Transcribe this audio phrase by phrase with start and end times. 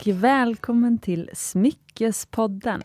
[0.00, 2.82] och välkommen till Smyckespodden.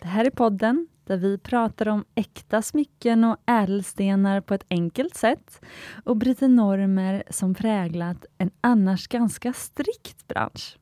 [0.00, 5.14] Det här är podden där vi pratar om äkta smycken och ädelstenar på ett enkelt
[5.14, 5.60] sätt
[6.04, 10.78] och bryter normer som präglat en annars ganska strikt bransch.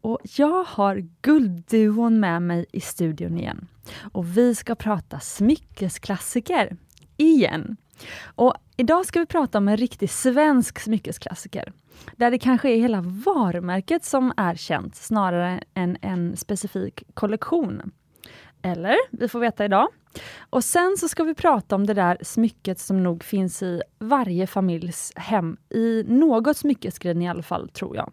[0.00, 3.68] Och jag har guldduon med mig i studion igen.
[4.12, 6.76] Och vi ska prata smyckesklassiker.
[7.16, 7.76] Igen.
[8.24, 11.72] Och idag ska vi prata om en riktig svensk smyckesklassiker.
[12.16, 17.92] Där det kanske är hela varumärket som är känt snarare än en specifik kollektion.
[18.62, 18.96] Eller?
[19.10, 19.88] Vi får veta idag.
[20.50, 24.46] Och sen så ska vi prata om det där smycket som nog finns i varje
[24.46, 28.12] familjs hem, i något smyckeskrin i alla fall, tror jag.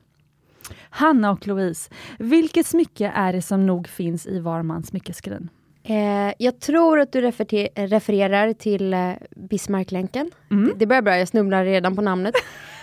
[0.89, 5.49] Hanna och Louise, vilket smycke är det som nog finns i var mans smyckeskrin?
[5.89, 10.31] Eh, jag tror att du refer refererar till eh, Bismarcklänken.
[10.51, 10.67] Mm.
[10.67, 12.35] Det, det börjar bra, jag snubblar redan på namnet.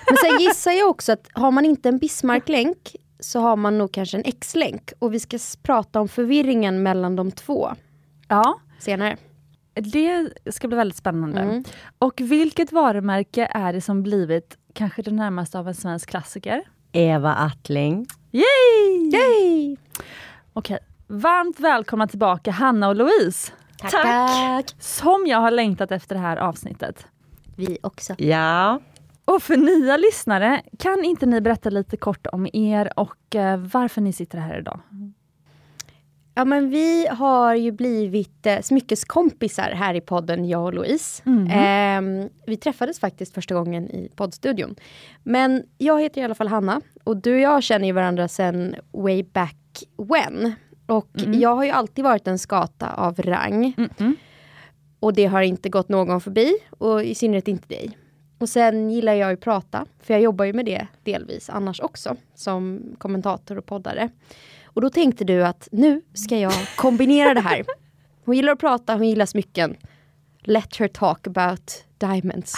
[0.08, 3.92] Men sen gissar jag också att har man inte en Bismarcklänk så har man nog
[3.92, 4.92] kanske en X-länk.
[4.98, 7.70] Och vi ska prata om förvirringen mellan de två.
[8.28, 8.60] Ja.
[8.78, 9.16] Senare.
[9.74, 11.40] Det ska bli väldigt spännande.
[11.40, 11.64] Mm.
[11.98, 16.62] Och vilket varumärke är det som blivit kanske det närmaste av en svensk klassiker?
[16.92, 18.06] Eva Attling.
[18.32, 19.10] Yay!
[19.12, 19.76] Yay!
[20.52, 23.52] Okej, varmt välkomna tillbaka Hanna och Louise.
[23.78, 23.90] Tack.
[23.90, 24.74] Tack.
[24.78, 27.06] Som jag har längtat efter det här avsnittet.
[27.56, 28.14] Vi också.
[28.18, 28.80] Ja.
[29.24, 34.00] Och för nya lyssnare, kan inte ni berätta lite kort om er och eh, varför
[34.00, 34.80] ni sitter här idag?
[36.34, 41.22] Ja men vi har ju blivit eh, smyckeskompisar här i podden, jag och Louise.
[41.26, 42.24] Mm.
[42.24, 44.74] Eh, vi träffades faktiskt första gången i poddstudion.
[45.22, 48.74] Men jag heter i alla fall Hanna och du och jag känner ju varandra sedan
[48.92, 49.56] way back
[49.96, 50.54] when.
[50.86, 51.40] Och mm.
[51.40, 53.74] jag har ju alltid varit en skata av rang.
[53.76, 54.16] Mm
[55.04, 57.98] och det har inte gått någon förbi och i synnerhet inte dig.
[58.38, 62.16] Och sen gillar jag att prata, för jag jobbar ju med det delvis annars också,
[62.34, 64.08] som kommentator och poddare.
[64.64, 67.64] Och då tänkte du att nu ska jag kombinera det här.
[68.24, 69.76] Hon gillar att prata, hon gillar smycken.
[70.40, 72.54] Let her talk about diamonds.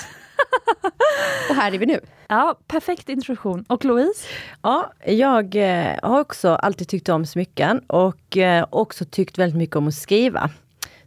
[1.51, 2.01] Och här är vi nu.
[2.29, 3.65] Ja, perfekt introduktion.
[3.69, 4.27] Och Louise?
[4.63, 9.77] Ja, jag eh, har också alltid tyckt om smycken och eh, också tyckt väldigt mycket
[9.77, 10.51] om att skriva.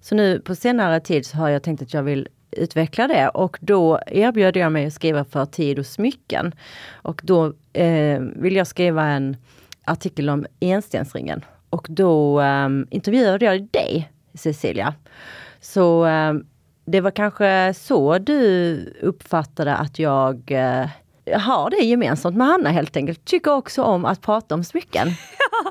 [0.01, 3.57] Så nu på senare tid så har jag tänkt att jag vill utveckla det och
[3.61, 6.51] då erbjöd jag mig att skriva för Tid och smycken.
[6.91, 9.37] Och då eh, vill jag skriva en
[9.85, 11.45] artikel om enstensringen.
[11.69, 14.93] Och då eh, intervjuade jag dig, Cecilia.
[15.61, 16.33] Så eh,
[16.91, 20.89] det var kanske så du uppfattade att jag eh,
[21.39, 23.25] har det gemensamt med Hanna helt enkelt.
[23.25, 25.07] Tycker också om att prata om smycken.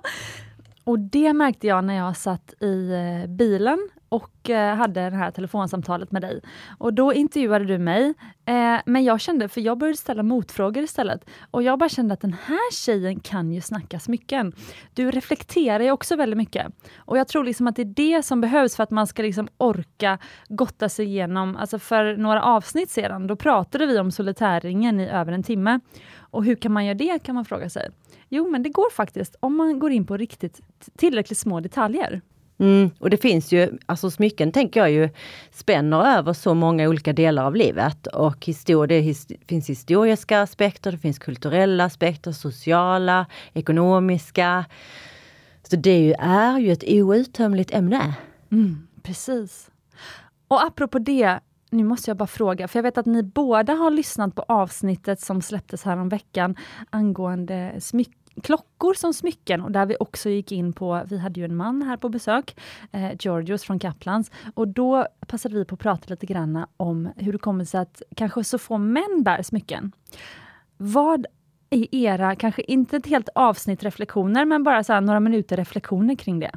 [0.85, 5.31] Och det märkte jag när jag satt i eh, bilen och eh, hade det här
[5.31, 6.41] telefonsamtalet med dig.
[6.79, 8.15] Och då intervjuade du mig,
[8.45, 11.25] eh, men jag kände, för jag började ställa motfrågor istället.
[11.51, 14.53] Och jag bara kände att den här tjejen kan ju snacka smycken.
[14.95, 16.67] Du reflekterar ju också väldigt mycket.
[16.97, 19.49] Och jag tror liksom att det är det som behövs för att man ska liksom
[19.59, 25.09] orka gotta sig igenom, alltså för några avsnitt sedan, då pratade vi om solitärringen i
[25.09, 25.81] över en timme.
[26.31, 27.91] Och hur kan man göra det, kan man fråga sig.
[28.29, 30.61] Jo, men det går faktiskt om man går in på riktigt
[30.97, 32.21] tillräckligt små detaljer.
[32.59, 35.09] Mm, och det finns ju, alltså smycken tänker jag ju
[35.51, 38.07] spänner över så många olika delar av livet.
[38.07, 44.65] Och histor det his finns historiska aspekter, det finns kulturella aspekter, sociala, ekonomiska.
[45.63, 48.15] Så det är ju, är ju ett outtömligt ämne.
[48.53, 49.71] Mm, precis.
[50.49, 51.39] Och apropå det,
[51.71, 55.21] nu måste jag bara fråga, för jag vet att ni båda har lyssnat på avsnittet
[55.21, 56.57] som släpptes här om veckan
[56.91, 61.45] angående smycken klockor som smycken och där vi också gick in på, vi hade ju
[61.45, 62.57] en man här på besök,
[62.93, 67.33] eh, Georgios från Kaplans, och då passade vi på att prata lite grann om hur
[67.33, 69.93] det kommer sig att kanske så få män bär smycken.
[70.77, 71.27] Vad
[71.71, 76.41] är era, kanske inte ett helt avsnitt reflektioner, men bara så några minuter reflektioner kring
[76.41, 76.53] det?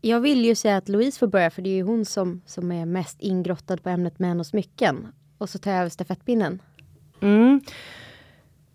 [0.00, 2.72] Jag vill ju säga att Louise får börja, för det är ju hon som, som
[2.72, 5.08] är mest ingrottad på ämnet män och smycken.
[5.38, 6.62] Och så tar jag över stafettpinnen.
[7.20, 7.60] Mm.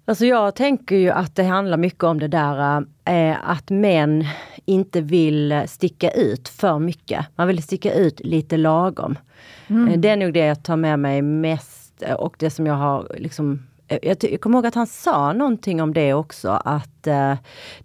[0.06, 4.26] Alltså jag tänker ju att det handlar mycket om det där eh, att män
[4.66, 7.26] inte vill sticka ut för mycket.
[7.36, 9.18] Man vill sticka ut lite lagom.
[9.68, 9.88] Mm.
[9.88, 12.74] Eh, det är nog det jag tar med mig mest eh, och det som jag
[12.74, 13.64] har liksom
[14.01, 17.36] jag, jag kommer ihåg att han sa någonting om det också, att eh,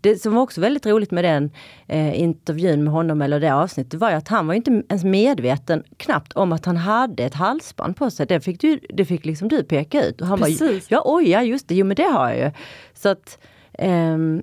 [0.00, 1.50] det som var också väldigt roligt med den
[1.86, 5.82] eh, intervjun med honom, eller det avsnittet, var ju att han var inte ens medveten
[5.96, 8.26] knappt om att han hade ett halsband på sig.
[8.26, 10.20] Det fick, du, det fick liksom du peka ut.
[10.20, 10.88] Och han Precis.
[10.88, 12.50] bara, ja oj, ja just det, jo men det har jag ju.
[12.94, 13.38] Så att
[13.72, 14.42] ehm,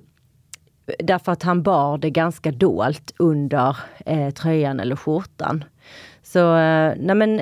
[0.98, 3.76] Därför att han bar det ganska dolt under
[4.06, 5.64] eh, tröjan eller skjortan.
[6.22, 7.40] Så eh, nej men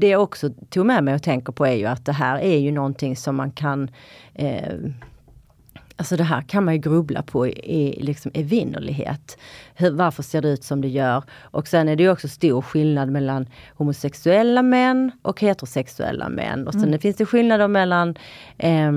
[0.00, 2.58] det jag också tog med mig och tänker på är ju att det här är
[2.58, 3.90] ju någonting som man kan
[4.34, 4.74] eh,
[5.96, 9.38] Alltså det här kan man ju grubbla på i, i liksom evinnerlighet.
[9.74, 11.22] Hur, varför ser det ut som det gör?
[11.40, 16.66] Och sen är det också stor skillnad mellan homosexuella män och heterosexuella män.
[16.66, 17.00] Och sen mm.
[17.00, 18.14] finns det skillnader mellan
[18.58, 18.92] eh,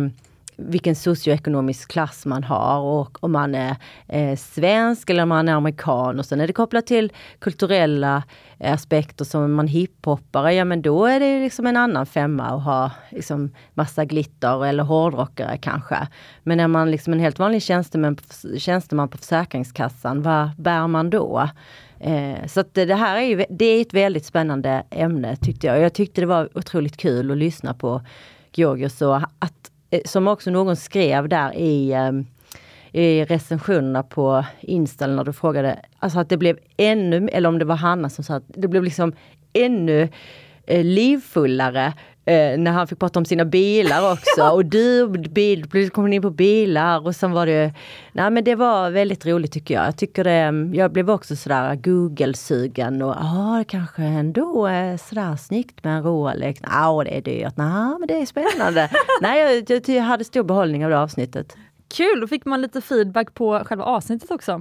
[0.55, 3.75] vilken socioekonomisk klass man har och om man är
[4.07, 6.19] eh, svensk eller om man är amerikan.
[6.19, 8.23] Och sen är det kopplat till kulturella
[8.59, 12.63] Eh, aspekter som man hiphoppare, ja men då är det liksom en annan femma att
[12.63, 16.07] ha liksom massa glitter eller hårdrockare kanske.
[16.44, 18.17] Men är man liksom en helt vanlig tjänsteman,
[18.57, 21.50] tjänsteman på Försäkringskassan, vad bär man då?
[22.00, 25.79] Eh, så att det här är ju, det är ett väldigt spännande ämne tyckte jag.
[25.79, 28.01] Jag tyckte det var otroligt kul att lyssna på
[28.51, 32.25] Georgios och att eh, som också någon skrev där i, ehm,
[32.94, 37.66] i recensionerna på Insta när du frågade, alltså att det blev ännu, eller om det
[37.66, 39.13] var Hanna som sa att det blev liksom
[39.54, 40.10] ännu
[40.68, 41.94] eh, livfullare
[42.25, 46.30] Eh, när han fick prata om sina bilar också och du, bil, kom in på
[46.30, 47.74] bilar och sen var det...
[48.12, 49.88] Nej men det var väldigt roligt tycker jag.
[49.88, 55.36] Jag tycker det, jag blev också sådär Google-sugen och ja, det kanske ändå är sådär
[55.36, 56.60] snyggt med en Rolex.
[56.63, 57.57] Ja, det är dyrt.
[57.57, 58.89] Nej, men det är spännande.
[59.22, 61.56] Nej, jag, jag, hade stor behållning av det avsnittet.
[61.94, 64.51] Kul, då fick man lite feedback på själva avsnittet också.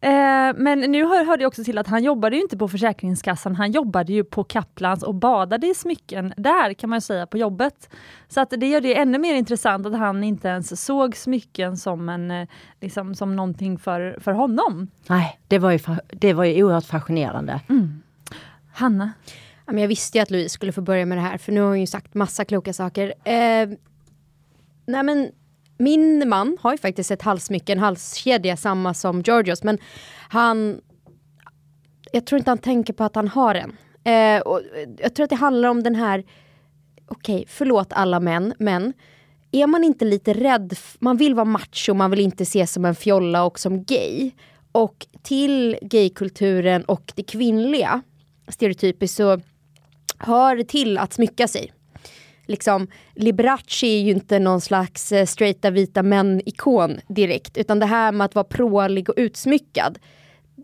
[0.00, 0.10] Eh,
[0.56, 3.72] men nu hör, hörde jag också till att han jobbade ju inte på Försäkringskassan, han
[3.72, 7.90] jobbade ju på Kaplans och badade i smycken där kan man säga på jobbet.
[8.28, 12.08] Så att det gör det ännu mer intressant att han inte ens såg smycken som,
[12.08, 12.48] en, eh,
[12.80, 14.88] liksom, som någonting för, för honom.
[15.08, 17.60] Nej, det var ju, det var ju oerhört fascinerande.
[17.68, 18.02] Mm.
[18.72, 19.12] Hanna?
[19.66, 21.80] Jag visste ju att Louise skulle få börja med det här för nu har hon
[21.80, 23.14] ju sagt massa kloka saker.
[23.24, 23.68] Eh,
[24.86, 25.30] nej men
[25.78, 29.62] min man har ju faktiskt ett halssmycke, en halskedja, samma som Georgios.
[29.62, 29.78] Men
[30.28, 30.80] han...
[32.12, 33.76] Jag tror inte han tänker på att han har en.
[34.04, 34.60] Eh, och
[34.98, 36.24] jag tror att det handlar om den här...
[37.08, 38.92] Okej, okay, förlåt alla män, men
[39.52, 42.94] är man inte lite rädd, man vill vara macho, man vill inte ses som en
[42.94, 44.30] fjolla och som gay.
[44.72, 48.02] Och till gaykulturen och det kvinnliga
[48.48, 49.40] stereotypiskt så
[50.18, 51.72] hör det till att smycka sig
[52.46, 57.56] liksom, Liberace är ju inte någon slags eh, straighta vita män-ikon direkt.
[57.56, 59.98] Utan det här med att vara prålig och utsmyckad.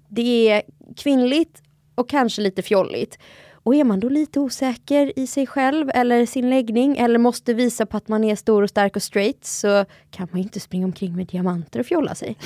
[0.09, 0.63] Det är
[0.97, 1.63] kvinnligt
[1.95, 3.19] och kanske lite fjolligt.
[3.65, 7.87] Och är man då lite osäker i sig själv eller sin läggning eller måste visa
[7.87, 10.87] på att man är stor och stark och straight så kan man ju inte springa
[10.87, 12.37] omkring med diamanter och fjolla sig.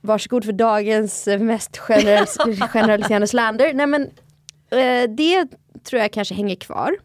[0.00, 1.76] Varsågod för dagens eh, mest
[2.68, 3.74] generaliserande slander.
[3.74, 4.02] Nej men
[4.70, 5.46] eh, det
[5.84, 6.96] tror jag kanske hänger kvar.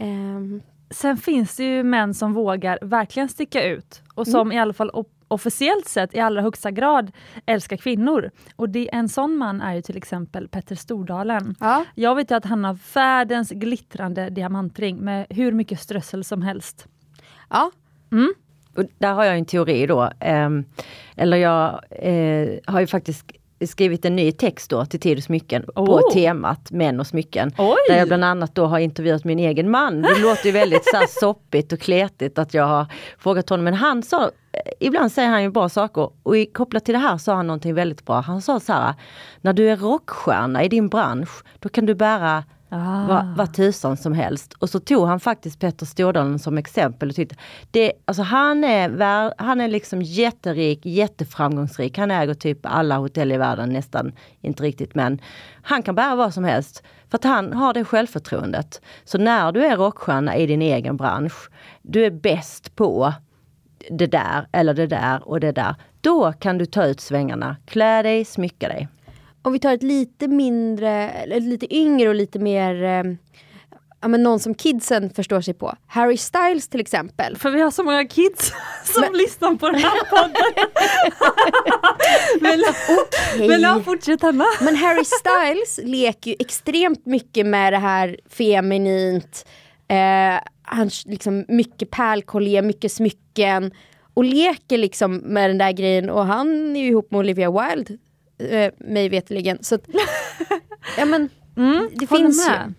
[0.00, 0.62] Um.
[0.90, 4.52] Sen finns det ju män som vågar verkligen sticka ut och som mm.
[4.52, 4.90] i alla fall
[5.28, 7.12] officiellt sett i allra högsta grad
[7.46, 8.30] älskar kvinnor.
[8.56, 11.54] Och det, en sån man är ju till exempel Petter Stordalen.
[11.60, 11.84] Ja.
[11.94, 16.86] Jag vet att han har världens glittrande diamantring med hur mycket strössel som helst.
[17.50, 17.70] Ja.
[18.12, 18.34] Mm.
[18.76, 20.10] Och där har jag en teori då.
[20.20, 20.50] Eh,
[21.16, 23.32] eller jag eh, har ju faktiskt
[23.66, 25.86] skrivit en ny text då till Tid och smycken oh.
[25.86, 27.52] på temat män och smycken.
[27.58, 27.76] Oj.
[27.88, 30.02] Där jag bland annat då har intervjuat min egen man.
[30.02, 32.86] Det låter ju väldigt så här soppigt och kletigt att jag har
[33.18, 33.64] frågat honom.
[33.64, 34.22] Men han sa,
[34.52, 37.46] eh, ibland säger han ju bra saker och i, kopplat till det här sa han
[37.46, 38.20] någonting väldigt bra.
[38.20, 38.94] Han sa så här,
[39.40, 43.06] när du är rockstjärna i din bransch, då kan du bära Ah.
[43.06, 44.52] Vad, vad tusan som helst.
[44.52, 47.08] Och så tog han faktiskt Petter Stordalen som exempel.
[47.08, 47.36] Och tyckte,
[47.70, 51.98] det, alltså han, är, han är liksom jätterik, jätteframgångsrik.
[51.98, 55.20] Han äger typ alla hotell i världen, nästan inte riktigt men
[55.62, 56.82] han kan bära vad som helst.
[57.10, 58.80] För att han har det självförtroendet.
[59.04, 61.50] Så när du är rockstjärna i din egen bransch,
[61.82, 63.14] du är bäst på
[63.90, 65.74] det där eller det där och det där.
[66.00, 68.88] Då kan du ta ut svängarna, klä dig, smycka dig
[69.42, 73.02] om vi tar ett lite mindre, eller lite yngre och lite mer eh,
[74.00, 75.74] ja, men någon som kidsen förstår sig på.
[75.86, 77.36] Harry Styles till exempel.
[77.36, 78.52] För vi har så många kids
[78.84, 79.12] som men...
[79.12, 80.66] lyssnar på den här podden.
[82.40, 83.48] men, okay.
[83.48, 84.44] men ja, fortsätt Hanna.
[84.60, 89.46] Men Harry Styles leker ju extremt mycket med det här feminint.
[89.88, 93.70] Eh, han liksom mycket pärlkollier, mycket smycken.
[94.14, 97.96] Och leker liksom med den där grejen och han är ju ihop med Olivia Wilde
[98.40, 99.58] eh, mig veterligen.
[99.60, 99.86] Så att,
[100.96, 102.74] ja men mm, det finns med.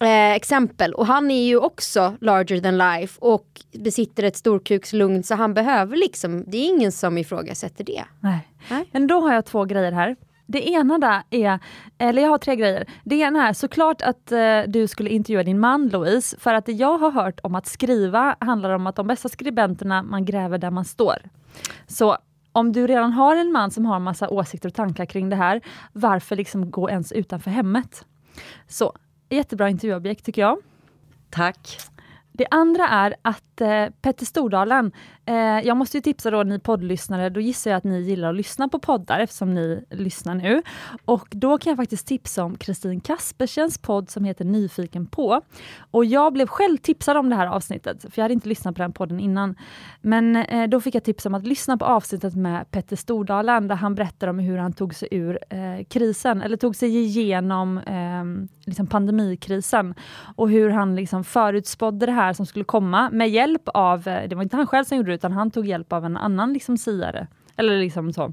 [0.00, 0.94] ju eh, exempel.
[0.94, 5.96] Och han är ju också larger than life och besitter ett storkukslugn så han behöver
[5.96, 8.04] liksom, det är ingen som ifrågasätter det.
[8.20, 8.48] Nej.
[8.70, 8.88] Nej.
[8.92, 10.16] Men då har jag två grejer här.
[10.48, 11.58] Det ena där är,
[11.98, 12.86] eller jag har tre grejer.
[13.04, 16.72] Det ena är såklart att eh, du skulle intervjua din man Louise, för att det
[16.72, 20.70] jag har hört om att skriva handlar om att de bästa skribenterna, man gräver där
[20.70, 21.16] man står.
[21.86, 22.16] Så
[22.56, 25.60] om du redan har en man som har massa åsikter och tankar kring det här,
[25.92, 28.04] varför liksom gå ens utanför hemmet?
[28.68, 28.92] Så,
[29.28, 30.58] jättebra intervjuobjekt tycker jag.
[31.30, 31.78] Tack.
[32.32, 34.92] Det andra är att eh, Petter Stordalen,
[35.28, 38.36] Eh, jag måste ju tipsa då ni poddlyssnare, då gissar jag att ni gillar att
[38.36, 40.62] lyssna på poddar eftersom ni lyssnar nu.
[41.04, 45.40] Och då kan jag faktiskt tipsa om Kristin Kaspersens podd som heter Nyfiken på.
[45.90, 48.82] Och jag blev själv tipsad om det här avsnittet, för jag hade inte lyssnat på
[48.82, 49.54] den podden innan.
[50.00, 53.74] Men eh, då fick jag tips om att lyssna på avsnittet med Petter Stordalen, där
[53.74, 58.46] han berättar om hur han tog sig ur eh, krisen, eller tog sig igenom eh,
[58.66, 59.94] liksom pandemikrisen.
[60.36, 64.36] Och hur han liksom förutspådde det här som skulle komma med hjälp av, eh, det
[64.36, 66.78] var inte han själv som gjorde det, utan han tog hjälp av en annan liksom
[66.78, 67.26] siare.
[67.56, 68.32] Eller liksom så.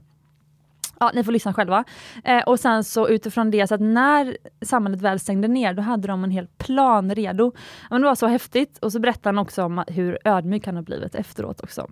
[1.00, 1.84] Ja, ni får lyssna själva.
[2.24, 6.08] Eh, och sen så utifrån det, så att när samhället väl stängde ner, då hade
[6.08, 7.52] de en hel plan redo.
[7.90, 8.78] Men det var så häftigt.
[8.78, 11.88] Och så berättade han också om hur ödmjuk han har blivit efteråt också.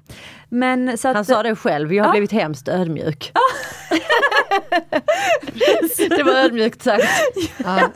[0.50, 2.12] Men, så att, han sa det själv, jag har ja.
[2.12, 3.32] blivit hemskt ödmjuk.
[3.34, 3.42] Ja.
[6.10, 7.04] det var ödmjukt sagt.
[7.64, 7.90] Ja,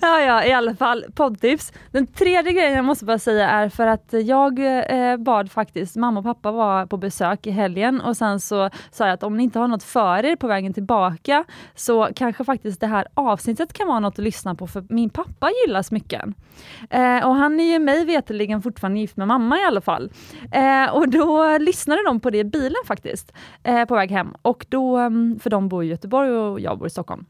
[0.00, 1.72] ja, ja, i alla fall poddtips.
[1.90, 4.58] Den tredje grejen jag måste bara säga är för att jag
[4.90, 9.06] eh, bad faktiskt, mamma och pappa var på besök i helgen och sen så sa
[9.06, 12.80] jag att om ni inte har något för er på vägen tillbaka så kanske faktiskt
[12.80, 16.34] det här avsnittet kan vara något att lyssna på för min pappa gillar smycken.
[16.90, 20.12] Eh, och han är ju mig veterligen fortfarande gift med mamma i alla fall.
[20.52, 24.34] Eh, och då lyssnade de på det i bilen faktiskt, eh, på väg hem.
[24.42, 27.24] Och då, mm, för de bor i Göteborg och jag bor i Stockholm.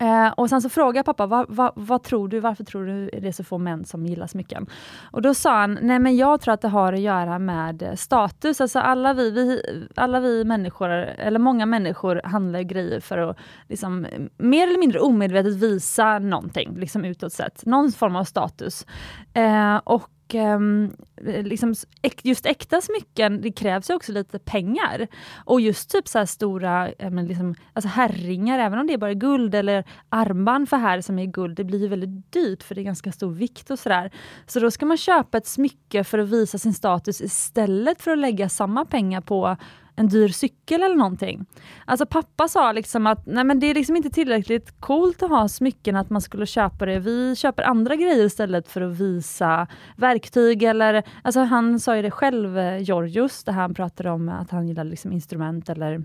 [0.00, 3.10] Eh, och sen så frågade jag pappa, va, va, vad, tror du, varför tror du
[3.20, 4.66] det är så få män som gillar smycken?
[5.10, 8.60] Och då sa han, nej men jag tror att det har att göra med status.
[8.60, 9.62] Alltså alla vi, vi,
[9.94, 13.36] alla vi människor, eller många människor handlar grejer för att
[13.68, 17.66] liksom, mer eller mindre omedvetet visa någonting, liksom utåt sett.
[17.66, 18.86] Någon form av status.
[19.34, 21.74] Eh, och och um, liksom,
[22.22, 25.06] just äkta smycken, det krävs ju också lite pengar.
[25.44, 29.54] Och just typ så stora men liksom, alltså herringar, även om det är bara guld
[29.54, 33.12] eller armband för herr som är guld, det blir väldigt dyrt för det är ganska
[33.12, 34.10] stor vikt och sådär.
[34.46, 38.18] Så då ska man köpa ett smycke för att visa sin status istället för att
[38.18, 39.56] lägga samma pengar på
[39.98, 41.46] en dyr cykel eller någonting.
[41.84, 45.48] Alltså pappa sa liksom att nej men det är liksom inte tillräckligt coolt att ha
[45.48, 46.98] smycken att man skulle köpa det.
[46.98, 52.10] Vi köper andra grejer istället för att visa verktyg eller, alltså han sa ju det
[52.10, 56.04] själv, eh, Georgios, där han pratade om att han gillar liksom instrument eller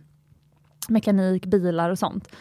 [0.89, 2.35] mekanik, bilar och sånt.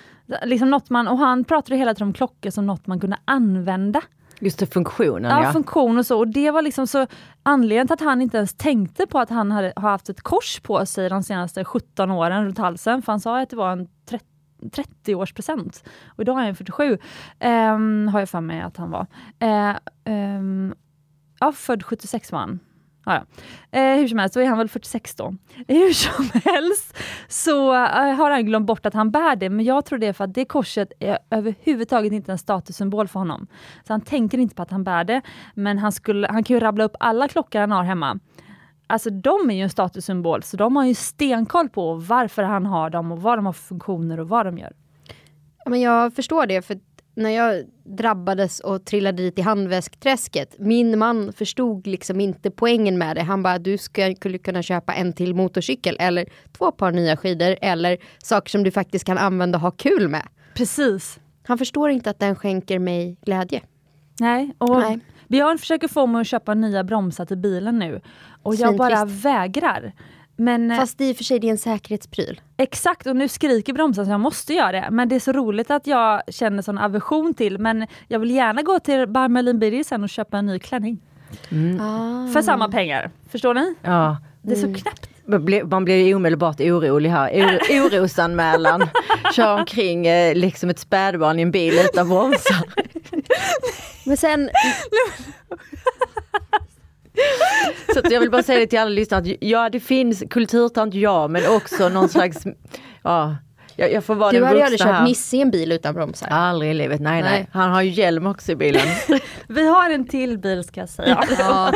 [0.44, 4.02] Liksom något man, och han pratade hela tiden om klockor som något man kunde använda.
[4.44, 5.44] Just det, funktionen ja.
[5.44, 5.52] ja.
[5.52, 6.18] funktion och så.
[6.18, 7.06] Och det var liksom så
[7.42, 10.60] anledningen till att han inte ens tänkte på att han hade, har haft ett kors
[10.60, 13.88] på sig de senaste 17 åren runt halsen, för han sa att det var en
[14.08, 14.26] 30
[14.62, 15.84] 30-årspresent.
[16.06, 16.98] Och idag är han 47,
[17.40, 19.06] um, har jag för mig att han var.
[19.44, 19.76] Uh,
[20.38, 20.74] um,
[21.40, 22.60] ja, född 76 var han.
[23.04, 23.14] Ja,
[23.70, 23.78] ja.
[23.78, 25.34] Eh, hur som helst, då är han väl 46 då.
[25.68, 29.64] Eh, hur som helst så eh, har han glömt bort att han bär det, men
[29.64, 33.46] jag tror det är för att det korset är överhuvudtaget inte en statussymbol för honom.
[33.86, 35.20] Så han tänker inte på att han bär det,
[35.54, 38.18] men han, skulle, han kan ju rabbla upp alla klockor han har hemma.
[38.86, 42.90] Alltså de är ju en statussymbol, så de har ju stenkoll på varför han har
[42.90, 44.72] dem och vad de har för funktioner och vad de gör.
[45.64, 46.80] Ja, men jag förstår det, för
[47.14, 53.16] när jag drabbades och trillade dit i handväskträsket, min man förstod liksom inte poängen med
[53.16, 53.22] det.
[53.22, 57.98] Han bara, du skulle kunna köpa en till motorcykel eller två par nya skidor eller
[58.18, 60.28] saker som du faktiskt kan använda och ha kul med.
[60.54, 61.20] Precis.
[61.42, 63.60] Han förstår inte att den skänker mig glädje.
[64.20, 64.98] Nej, och Nej.
[65.28, 68.00] Björn försöker få mig att köpa nya bromsar till bilen nu.
[68.42, 69.92] Och jag bara vägrar.
[70.36, 72.40] Men, eh, Fast i och för sig det är en säkerhetspryl.
[72.56, 74.88] Exakt, och nu skriker bromsen så jag måste göra det.
[74.90, 78.62] Men det är så roligt att jag känner sån aversion till, men jag vill gärna
[78.62, 80.98] gå till Barmelin Birger sen och köpa en ny klänning.
[81.50, 81.80] Mm.
[81.80, 82.32] Ah.
[82.32, 83.74] För samma pengar, förstår ni?
[83.82, 84.16] Ja.
[84.42, 84.80] Det är så mm.
[84.80, 85.08] knäppt.
[85.70, 87.30] Man blir omedelbart orolig här.
[87.70, 88.88] orosanmälan.
[89.36, 92.64] Kör omkring eh, liksom ett spädbarn i en bil utan bromsar.
[94.04, 94.50] Men sen...
[97.94, 101.28] Så jag vill bara säga det till alla lyssnare att ja det finns kulturtant ja
[101.28, 102.46] men också någon slags,
[103.02, 103.36] ja
[103.76, 106.28] jag, jag får vara du hade aldrig kört Nisse i en bil utan bromsar?
[106.30, 107.48] Aldrig i livet, nej, nej nej.
[107.52, 108.82] Han har ju hjälm också i bilen.
[109.48, 111.24] vi har en till bil ska jag säga.
[111.38, 111.72] ja.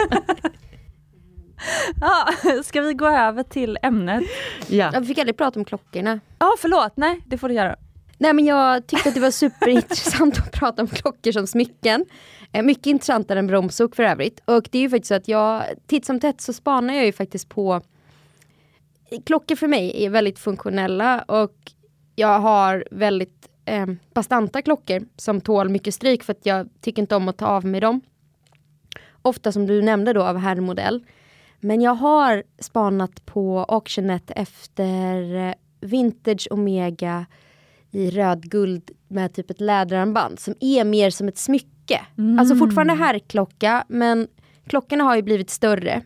[2.01, 2.29] ja,
[2.65, 4.25] ska vi gå över till ämnet?
[4.69, 4.91] Ja.
[4.93, 6.21] Jag fick aldrig prata om klockorna.
[6.39, 7.77] Ja förlåt, nej det får du göra.
[8.19, 12.05] Nej men jag tyckte att det var superintressant att prata om klockor som smycken.
[12.53, 14.41] Eh, mycket intressantare än bromsok för övrigt.
[14.45, 17.13] Och det är ju faktiskt så att jag, titt som tätt så spanar jag ju
[17.13, 17.83] faktiskt på
[19.27, 21.73] Klockor för mig är väldigt funktionella och
[22.15, 27.17] jag har väldigt eh, bastanta klockor som tål mycket stryk för att jag tycker inte
[27.17, 28.01] om att ta av mig dem.
[29.23, 31.05] Ofta som du nämnde då av herrmodell.
[31.61, 37.27] Men jag har spanat på Auctionet efter eh, Vintage Omega
[37.97, 42.01] i rödguld med typ ett läderarmband som är mer som ett smycke.
[42.19, 42.39] Mm.
[42.39, 44.29] Alltså fortfarande herrklocka men
[44.67, 46.03] klockorna har ju blivit större.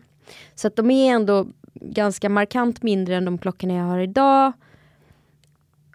[0.55, 4.53] Så att de är ändå ganska markant mindre än de klockorna jag har idag.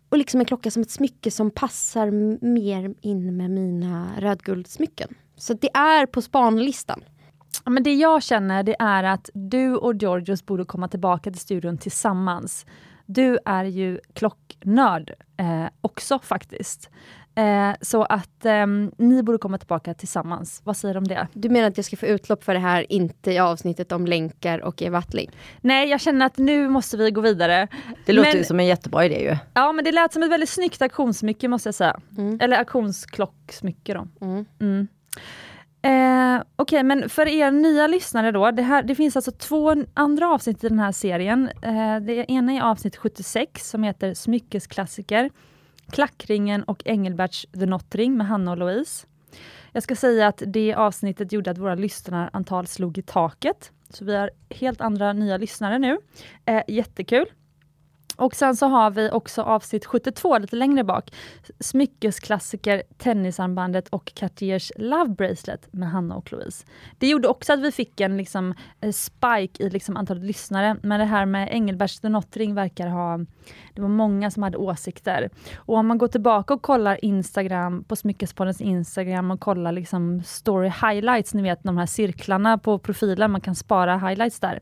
[0.09, 2.11] Och liksom en klocka som ett smycke som passar
[2.45, 5.15] mer in med mina rödguldsmycken.
[5.37, 7.01] Så det är på spanlistan.
[7.65, 11.79] men det jag känner det är att du och Georgios borde komma tillbaka till studion
[11.79, 12.67] tillsammans.
[13.07, 16.91] Du är ju klocknörd eh, också faktiskt.
[17.35, 18.67] Eh, så att eh,
[18.99, 20.61] ni borde komma tillbaka tillsammans.
[20.65, 21.29] Vad säger du om det?
[21.33, 24.59] Du menar att jag ska få utlopp för det här, inte i avsnittet om länkar
[24.59, 25.31] och Eva Attling?
[25.61, 27.69] Nej, jag känner att nu måste vi gå vidare.
[28.07, 29.37] Det låter men, ju som en jättebra idé ju.
[29.55, 32.01] Ja, men det lät som ett väldigt snyggt auktionssmycke måste jag säga.
[32.19, 32.39] Mm.
[32.41, 34.09] Eller auktionsklocksmycke då.
[34.21, 34.45] Mm.
[34.61, 34.89] Mm.
[35.87, 39.85] Eh, Okej, okay, men för er nya lyssnare då, det, här, det finns alltså två
[39.95, 41.51] andra avsnitt i den här serien.
[41.63, 45.31] Eh, det ena är avsnitt 76 som heter Smyckesklassiker.
[45.91, 49.07] Klackringen och Engelberts The Nottring med Hanna och Louise.
[49.73, 53.73] Jag ska säga att det avsnittet gjorde att våra lyssnarantal slog i taket.
[53.91, 55.99] Så vi har helt andra nya lyssnare nu.
[56.45, 57.27] Eh, jättekul!
[58.17, 61.15] Och sen så har vi också avsnitt 72 lite längre bak.
[61.61, 66.67] Smyckesklassiker, tennisarmbandet och Cartiers Love Bracelet med Hanna och Louise.
[66.99, 70.77] Det gjorde också att vi fick en liksom, eh, spike i liksom, antalet lyssnare.
[70.83, 73.19] Men det här med Engelberts The Nottring verkar ha...
[73.75, 75.31] Det var många som hade åsikter.
[75.57, 80.69] Och om man går tillbaka och kollar Instagram, på Smyckespoddens Instagram och kollar liksom story
[80.69, 84.61] highlights, ni vet de här cirklarna på profilen, man kan spara highlights där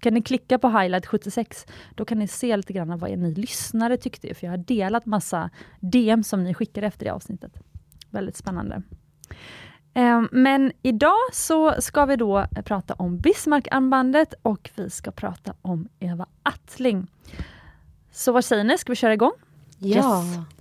[0.00, 3.96] kan ni klicka på highlight 76, då kan ni se lite grann vad ni lyssnare
[3.96, 7.52] tyckte, för jag har delat massa DM som ni skickade efter det avsnittet.
[8.10, 8.82] Väldigt spännande.
[9.94, 15.88] Ehm, men idag så ska vi då prata om Bismarck-armbandet och vi ska prata om
[16.00, 17.06] Eva Attling.
[18.12, 19.32] Så vad säger ni, ska vi köra igång?
[19.78, 20.24] Ja!
[20.24, 20.59] Yes.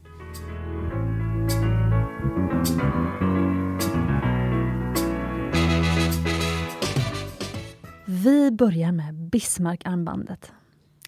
[8.23, 10.51] Vi börjar med Bismarck-armbandet.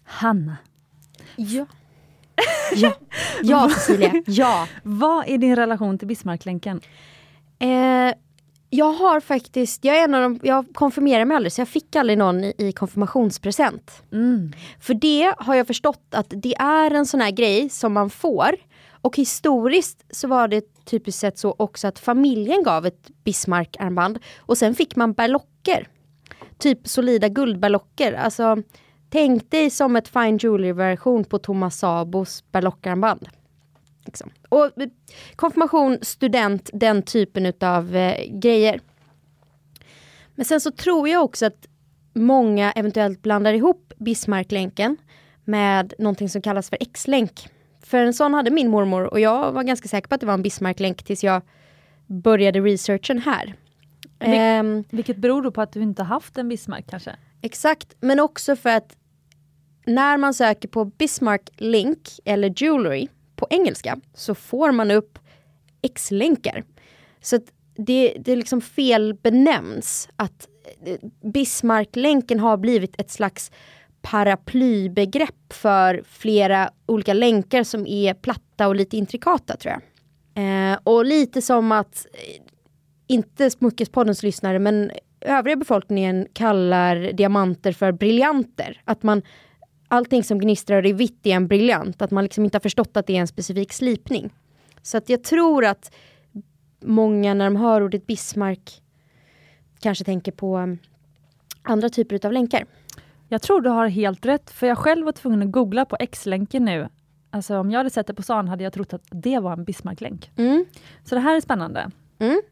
[0.04, 0.56] Hanna.
[1.36, 1.66] Ja.
[2.74, 2.94] ja.
[3.42, 4.22] ja, Cecilia.
[4.26, 4.68] Ja.
[4.82, 6.80] Vad är din relation till Bismarcklänken?
[7.58, 8.14] Eh,
[8.70, 11.96] jag har faktiskt, jag är en av de, jag konfirmerar mig aldrig så jag fick
[11.96, 14.02] aldrig någon i, i konfirmationspresent.
[14.12, 14.52] Mm.
[14.80, 18.56] För det har jag förstått att det är en sån här grej som man får.
[18.90, 24.58] Och historiskt så var det typiskt sett så också att familjen gav ett Bismarck-armband och
[24.58, 25.88] sen fick man berlocker
[26.62, 28.62] typ solida guldberlocker, Alltså,
[29.10, 33.28] tänk dig som ett fine jewelry-version på Thomas Sabos berlockarmband.
[34.04, 34.30] Liksom.
[34.48, 34.88] Och eh,
[35.36, 38.80] konfirmation, student, den typen av eh, grejer.
[40.34, 41.66] Men sen så tror jag också att
[42.12, 44.96] många eventuellt blandar ihop Bismarcklänken
[45.44, 47.48] med någonting som kallas för X-länk.
[47.80, 50.34] För en sån hade min mormor och jag var ganska säker på att det var
[50.34, 51.42] en Bismarcklänk tills jag
[52.06, 53.54] började researchen här.
[54.30, 57.16] Vil um, vilket beror då på att du inte haft en Bismarck kanske?
[57.42, 58.96] Exakt, men också för att
[59.86, 65.18] när man söker på Bismarck link eller jewelry på engelska så får man upp
[65.82, 66.64] X-länkar.
[67.20, 67.38] Så
[67.76, 70.48] det, det liksom fel benämns att
[70.84, 70.98] eh,
[71.32, 73.50] Bismarck-länken har blivit ett slags
[74.02, 79.82] paraplybegrepp för flera olika länkar som är platta och lite intrikata tror jag.
[80.34, 82.42] Eh, och lite som att eh,
[83.12, 88.82] inte Smyckespoddens lyssnare, men övriga befolkningen kallar diamanter för briljanter.
[88.84, 89.22] Att man,
[89.88, 93.06] allting som gnistrar i vitt är en briljant, att man liksom inte har förstått att
[93.06, 94.30] det är en specifik slipning.
[94.82, 95.94] Så att jag tror att
[96.80, 98.82] många när de hör ordet Bismarck
[99.80, 100.78] kanske tänker på um,
[101.62, 102.64] andra typer av länkar.
[103.28, 106.64] Jag tror du har helt rätt, för jag själv var tvungen att googla på X-länken
[106.64, 106.88] nu.
[107.30, 109.64] Alltså om jag hade sett det på stan hade jag trott att det var en
[109.64, 110.30] Bismarck-länk.
[110.36, 110.64] Mm.
[111.04, 111.90] Så det här är spännande.
[112.18, 112.42] Mm.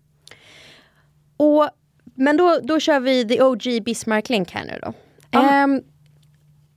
[1.40, 1.68] Och,
[2.14, 4.92] men då, då kör vi the OG Bismarck-länk här nu då.
[5.38, 5.82] Um,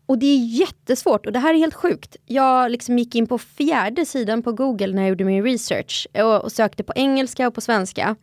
[0.06, 2.16] och det är jättesvårt och det här är helt sjukt.
[2.26, 6.44] Jag liksom gick in på fjärde sidan på Google när jag gjorde min research och,
[6.44, 8.16] och sökte på engelska och på svenska.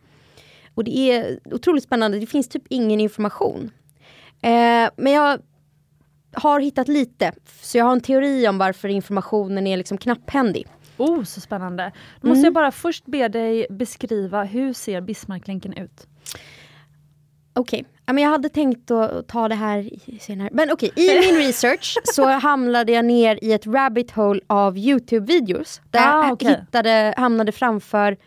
[0.75, 3.63] Och det är otroligt spännande, det finns typ ingen information.
[4.43, 5.39] Uh, men jag
[6.33, 10.67] har hittat lite, så jag har en teori om varför informationen är liksom knapphändig.
[10.97, 11.91] Oh, så spännande.
[12.21, 12.45] Då måste mm.
[12.45, 16.07] jag bara först be dig beskriva, hur ser Bismarcklänken ut?
[17.53, 18.23] Okej, okay.
[18.23, 20.49] jag hade tänkt att ta det här senare.
[20.51, 21.03] Men okej, okay.
[21.05, 25.81] i min research så hamnade jag ner i ett rabbit hole av Youtube-videos.
[25.89, 26.49] Där ah, jag okay.
[26.49, 28.17] hittade, hamnade framför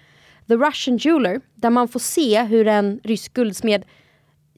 [0.49, 1.41] The Russian Jeweler.
[1.55, 3.85] Där man får se hur en rysk guldsmed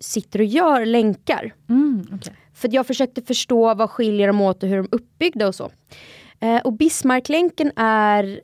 [0.00, 1.54] sitter och gör länkar.
[1.68, 2.34] Mm, okay.
[2.54, 5.70] För jag försökte förstå vad skiljer dem åt och hur de är uppbyggda och så.
[6.40, 8.40] Eh, och Bismarcklänken är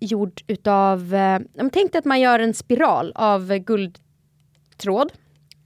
[0.00, 1.38] gjord utav, eh,
[1.72, 3.58] tänk dig att man gör en spiral av
[4.74, 5.12] guldtråd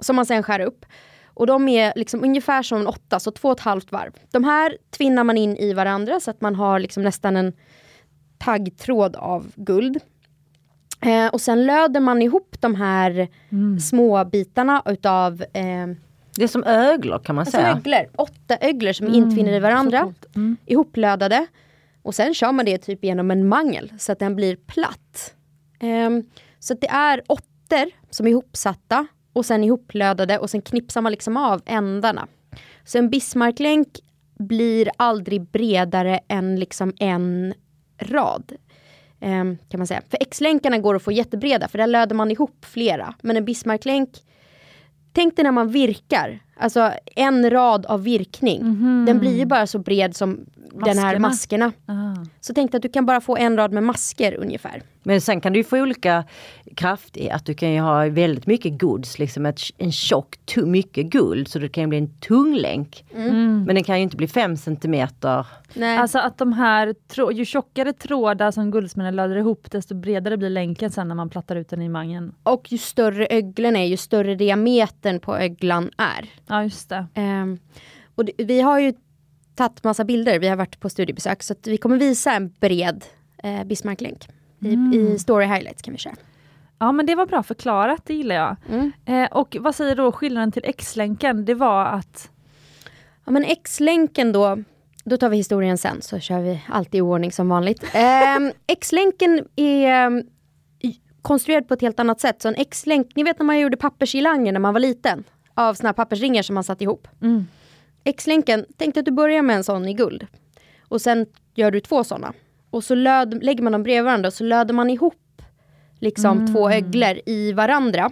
[0.01, 0.87] som man sen skär upp.
[1.35, 4.13] Och de är liksom ungefär som en åtta, så två och ett halvt varv.
[4.31, 7.53] De här tvinnar man in i varandra så att man har liksom nästan en
[8.39, 10.01] taggtråd av guld.
[11.01, 13.81] Eh, och sen löder man ihop de här mm.
[13.81, 15.87] små bitarna utav eh,
[16.37, 17.71] det är som öglor kan man alltså säga.
[17.71, 19.23] Öglor, åtta öglor som mm.
[19.23, 20.15] intvinner i varandra.
[20.37, 20.57] Mm.
[20.67, 21.47] Ihoplödade.
[22.03, 25.35] Och sen kör man det typ genom en mangel så att den blir platt.
[25.83, 26.25] Um,
[26.59, 27.23] så det är
[27.69, 32.27] åttor som är ihopsatta och sen ihoplödade och sen knipsar man liksom av ändarna.
[32.85, 33.89] Så en Bismarcklänk
[34.39, 37.55] blir aldrig bredare än liksom en
[37.99, 38.53] rad.
[39.21, 40.03] Um, kan man säga.
[40.11, 43.15] För X-länkarna går att få jättebreda för där löder man ihop flera.
[43.23, 44.11] Men en Bismarcklänk
[45.13, 48.61] Tänk dig när man virkar, alltså en rad av virkning.
[48.61, 49.07] Mm -hmm.
[49.07, 50.95] Den blir ju bara så bred som maskerna.
[50.95, 51.73] den här maskerna.
[51.87, 52.25] Ah.
[52.41, 54.83] Så tänk att du kan bara få en rad med masker ungefär.
[55.03, 56.25] Men sen kan du få olika
[56.75, 61.07] kraft i att du kan ju ha väldigt mycket goods, liksom ett, en tjock, mycket
[61.07, 63.05] guld så det kan bli en tung länk.
[63.15, 63.65] Mm.
[63.65, 65.47] Men den kan ju inte bli 5 centimeter.
[65.75, 65.99] Nej.
[65.99, 66.95] Alltså att de här,
[67.33, 71.57] ju tjockare trådar som guldsmeden löder ihop desto bredare blir länken sen när man plattar
[71.57, 72.35] ut den i mangen.
[72.43, 76.48] Och ju större öglen är, ju större diametern på öglan är.
[76.49, 77.07] Ja just det.
[77.17, 77.59] Um,
[78.15, 78.93] och det, vi har ju
[79.55, 83.05] tagit massa bilder, vi har varit på studiebesök så vi kommer visa en bred
[83.43, 84.29] eh, Bismarcklänk.
[84.61, 84.93] I, mm.
[84.93, 86.15] I story highlights kan vi köra.
[86.79, 88.57] Ja men det var bra förklarat, det gillar jag.
[88.69, 88.93] Mm.
[89.05, 91.45] Eh, och vad säger då skillnaden till X-länken?
[91.45, 92.31] Det var att...
[93.25, 94.59] Ja men X-länken då,
[95.05, 97.83] då tar vi historien sen så kör vi allt i ordning som vanligt.
[97.95, 100.23] Eh, X-länken är um,
[101.23, 102.43] konstruerad på ett helt annat sätt.
[102.43, 105.25] Så en X-länk, ni vet när man gjorde pappersgirlanger när man var liten?
[105.59, 107.09] Av såna här pappersringar som man satte ihop.
[107.23, 107.47] Mm.
[108.05, 110.27] X-länken, tänk dig att du börjar med en sån i guld.
[110.81, 112.33] Och sen gör du två såna.
[112.71, 115.43] Och så löd, lägger man dem bredvid varandra och så löder man ihop
[115.99, 116.55] liksom mm.
[116.55, 118.11] två öglor i varandra.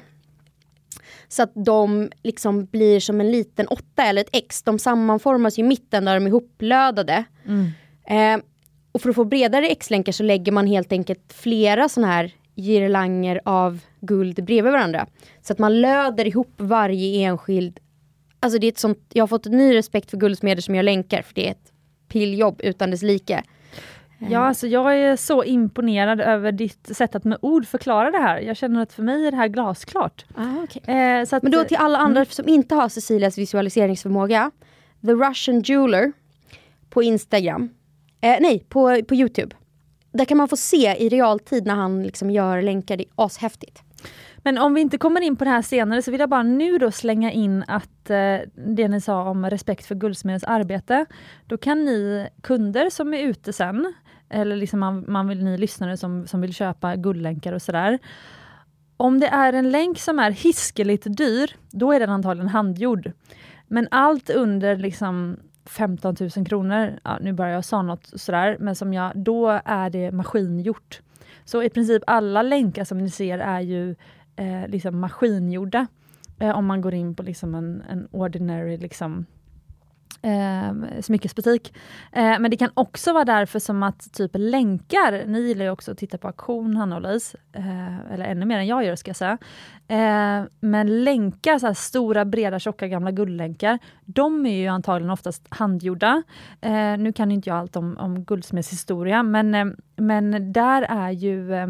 [1.29, 4.63] Så att de liksom blir som en liten åtta eller ett X.
[4.63, 7.25] De sammanformas i mitten där de är ihoplödade.
[7.47, 7.71] Mm.
[8.09, 8.45] Eh,
[8.93, 13.41] och för att få bredare X-länkar så lägger man helt enkelt flera sådana här girlanger
[13.45, 15.07] av guld bredvid varandra.
[15.47, 17.81] Så att man löder ihop varje enskild
[18.41, 20.83] Alltså det är ett sånt, jag har fått en ny respekt för guldsmeder som gör
[20.83, 21.73] länkar för det är ett
[22.09, 23.43] pilljobb utan dess like.
[24.19, 28.41] Ja, alltså jag är så imponerad över ditt sätt att med ord förklara det här.
[28.41, 30.25] Jag känner att för mig är det här glasklart.
[30.35, 30.95] Ah, okay.
[30.95, 32.31] eh, att, Men då till alla andra mm.
[32.31, 34.51] som inte har Cecilias visualiseringsförmåga.
[35.07, 36.13] The Russian Jeweler
[36.91, 37.71] på Instagram.
[38.21, 39.57] Eh, nej, på, på Youtube.
[40.13, 42.97] Där kan man få se i realtid när han liksom gör länkar.
[42.97, 43.83] Det är ashäftigt.
[44.47, 46.79] Men om vi inte kommer in på det här senare så vill jag bara nu
[46.79, 51.07] då slänga in att eh, det ni sa om respekt för Guldsmedens arbete.
[51.47, 53.95] Då kan ni kunder som är ute sen,
[54.29, 57.99] eller liksom man, man vill, ni lyssnare som, som vill köpa guldlänkar och sådär.
[58.97, 63.13] Om det är en länk som är hiskeligt dyr, då är den antagligen handgjord.
[63.67, 68.75] Men allt under liksom 15 000 kronor, ja, nu börjar jag säga något sådär, men
[68.75, 71.01] som jag, då är det maskingjort.
[71.45, 73.95] Så i princip alla länkar som ni ser är ju
[74.37, 75.87] eh, liksom maskingjorda.
[76.38, 79.27] Eh, om man går in på liksom en, en ordinary liksom,
[80.22, 81.75] eh, smyckesbutik.
[82.12, 85.92] Eh, men det kan också vara därför som att typ länkar, ni gillar ju också
[85.92, 89.09] att titta på auktion Hanna och Louise, eh, eller ännu mer än jag gör ska
[89.09, 89.38] jag säga.
[89.88, 96.22] Eh, men länkar, så stora breda tjocka gamla guldlänkar, de är ju antagligen oftast handgjorda.
[96.61, 101.55] Eh, nu kan inte jag allt om, om guldsmedshistoria men, eh, men där är ju
[101.55, 101.66] eh,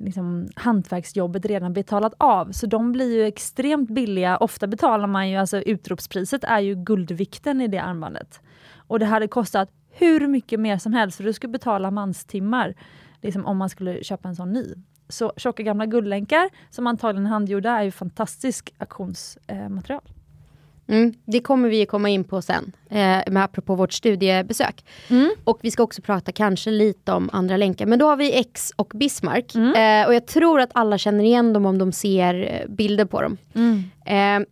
[0.00, 2.52] liksom, hantverksjobbet redan betalat av.
[2.52, 4.36] Så de blir ju extremt billiga.
[4.36, 8.40] Ofta betalar man ju, alltså utropspriset är ju guldvikten i det armbandet.
[8.76, 12.74] Och det hade kostat hur mycket mer som helst för du skulle betala manstimmar
[13.22, 14.74] liksom, om man skulle köpa en sån ny.
[15.08, 20.02] Så tjocka gamla guldlänkar som antagligen är handgjorda är ju fantastisk auktionsmaterial.
[20.06, 20.19] Eh,
[20.90, 24.84] Mm, det kommer vi komma in på sen, eh, med apropå vårt studiebesök.
[25.08, 25.30] Mm.
[25.44, 27.86] Och vi ska också prata kanske lite om andra länkar.
[27.86, 29.54] Men då har vi X och Bismarck.
[29.54, 30.02] Mm.
[30.02, 33.22] Eh, och jag tror att alla känner igen dem om de ser eh, bilder på
[33.22, 33.36] dem.
[33.54, 33.84] Mm.
[34.06, 34.46] Eh,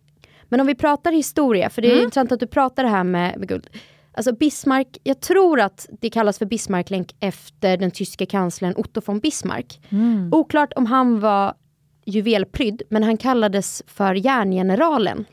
[0.48, 2.05] men om vi pratar historia, för det är mm.
[2.05, 3.66] intressant att du pratar det här med, med guld.
[4.12, 9.20] Alltså Bismarck, jag tror att det kallas för Bismarcklänk efter den tyske kanslern Otto von
[9.20, 9.81] Bismarck.
[9.88, 10.31] Mm.
[10.33, 11.55] Oklart om han var
[12.05, 15.24] juvelprydd, men han kallades för järngeneralen.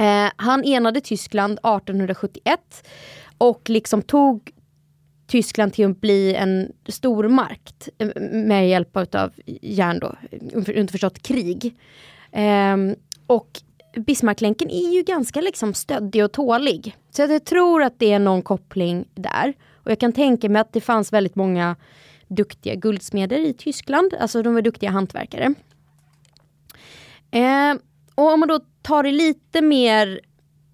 [0.00, 2.86] Eh, han enade Tyskland 1871
[3.38, 4.50] och liksom tog
[5.26, 9.32] Tyskland till att bli en stormakt eh, med hjälp av
[9.62, 10.16] järn då,
[10.54, 11.76] underförstått krig.
[12.32, 12.76] Eh,
[13.26, 13.60] och
[13.96, 16.96] Bismarcklänken är ju ganska liksom stöddig och tålig.
[17.10, 19.54] Så jag tror att det är någon koppling där.
[19.74, 21.76] Och jag kan tänka mig att det fanns väldigt många
[22.28, 25.54] duktiga guldsmeder i Tyskland, alltså de var duktiga hantverkare.
[27.30, 27.74] Eh,
[28.14, 30.20] och om man då tar det lite mer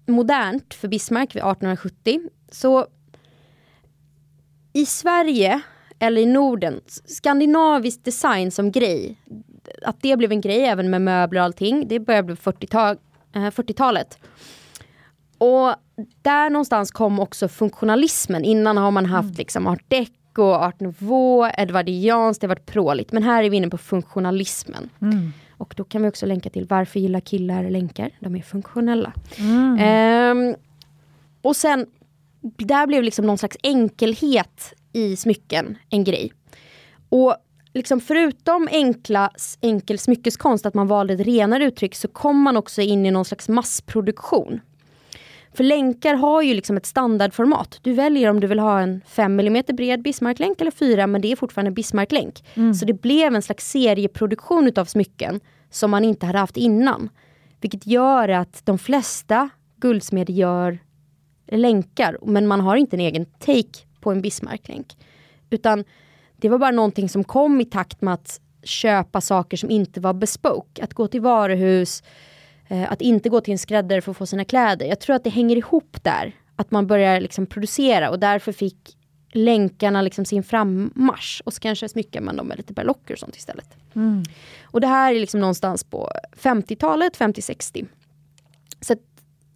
[0.05, 2.19] modernt för Bismarck vid 1870
[2.51, 2.87] så
[4.73, 5.61] i Sverige
[5.99, 9.15] eller i Norden, skandinavisk design som grej,
[9.81, 14.19] att det blev en grej även med möbler och allting, det började på 40-talet.
[15.37, 15.75] Och
[16.21, 18.43] där någonstans kom också funktionalismen.
[18.43, 19.35] Innan har man haft mm.
[19.37, 23.11] liksom art deco, art nouveau, edvardianskt, det har varit pråligt.
[23.11, 24.89] Men här är vi inne på funktionalismen.
[25.01, 25.33] Mm.
[25.57, 28.11] Och då kan vi också länka till varför gillar killar länkar?
[28.19, 29.13] De är funktionella.
[29.37, 30.47] Mm.
[30.49, 30.55] Um,
[31.41, 31.85] och sen,
[32.41, 36.31] där blev liksom någon slags enkelhet i smycken en grej.
[37.09, 37.35] Och
[37.73, 42.81] liksom förutom enkla, enkel smyckeskonst, att man valde ett renare uttryck, så kom man också
[42.81, 44.59] in i någon slags massproduktion.
[45.57, 47.79] För länkar har ju liksom ett standardformat.
[47.81, 51.31] Du väljer om du vill ha en 5 mm bred Bismarcklänk eller 4 men det
[51.31, 52.43] är fortfarande en Bismarcklänk.
[52.53, 52.73] Mm.
[52.73, 55.39] Så det blev en slags serieproduktion utav smycken
[55.69, 57.09] som man inte hade haft innan.
[57.61, 60.79] Vilket gör att de flesta guldsmeder gör
[61.51, 64.97] länkar men man har inte en egen take på en Bismarcklänk.
[65.49, 65.83] Utan
[66.37, 70.13] det var bara någonting som kom i takt med att köpa saker som inte var
[70.13, 70.83] bespoke.
[70.83, 72.03] Att gå till varuhus,
[72.69, 74.85] att inte gå till en skräddare för att få sina kläder.
[74.85, 76.35] Jag tror att det hänger ihop där.
[76.55, 78.97] Att man börjar liksom producera och därför fick
[79.31, 81.41] länkarna liksom sin frammarsch.
[81.45, 83.77] Och så kanske smyckar man dem med lite berlocker och sånt istället.
[83.95, 84.23] Mm.
[84.63, 87.87] Och det här är liksom någonstans på 50-talet, 50-60.
[88.81, 88.99] Så att,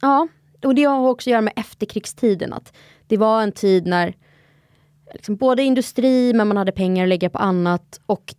[0.02, 0.28] ja,
[0.64, 2.54] och det har också att göra med efterkrigstiden.
[2.54, 2.74] Att
[3.08, 4.16] det var en tid när
[5.14, 8.00] liksom både industri, men man hade pengar att lägga på annat.
[8.06, 8.34] Och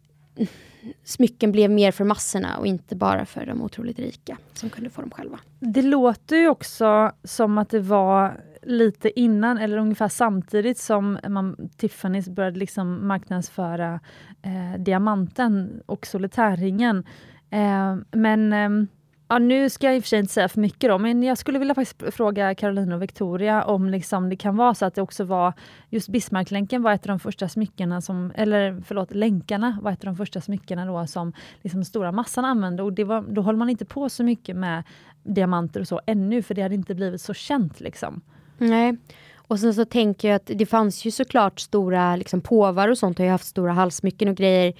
[1.04, 5.00] smycken blev mer för massorna och inte bara för de otroligt rika som kunde få
[5.00, 5.38] dem själva.
[5.60, 11.56] Det låter ju också som att det var lite innan eller ungefär samtidigt som man,
[11.56, 14.00] Tiffany's började liksom marknadsföra
[14.42, 17.04] eh, diamanten och solitärringen.
[17.50, 18.86] Eh, men eh,
[19.28, 21.38] Ja, nu ska jag i och för sig inte säga för mycket då, men jag
[21.38, 25.02] skulle vilja faktiskt fråga Caroline och Victoria om liksom det kan vara så att det
[25.02, 25.52] också var
[25.90, 30.06] just Bismarcklänken var ett av de första smyckena som, eller förlåt, länkarna var ett av
[30.06, 31.32] de första smyckena då som
[31.62, 34.82] liksom stora massan använde och det var, då håller man inte på så mycket med
[35.22, 38.20] diamanter och så ännu, för det hade inte blivit så känt liksom.
[38.58, 38.96] Nej.
[39.36, 43.18] Och sen så tänker jag att det fanns ju såklart stora liksom, påvar och sånt,
[43.18, 44.72] har ju haft stora halssmycken och grejer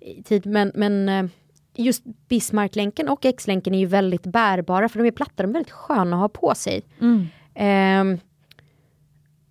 [0.00, 1.30] i tid, men, men eh,
[1.74, 5.72] just Bismarcklänken och X-länken är ju väldigt bärbara för de är platta, de är väldigt
[5.72, 6.82] sköna att ha på sig.
[7.00, 7.28] Mm.
[8.00, 8.20] Um,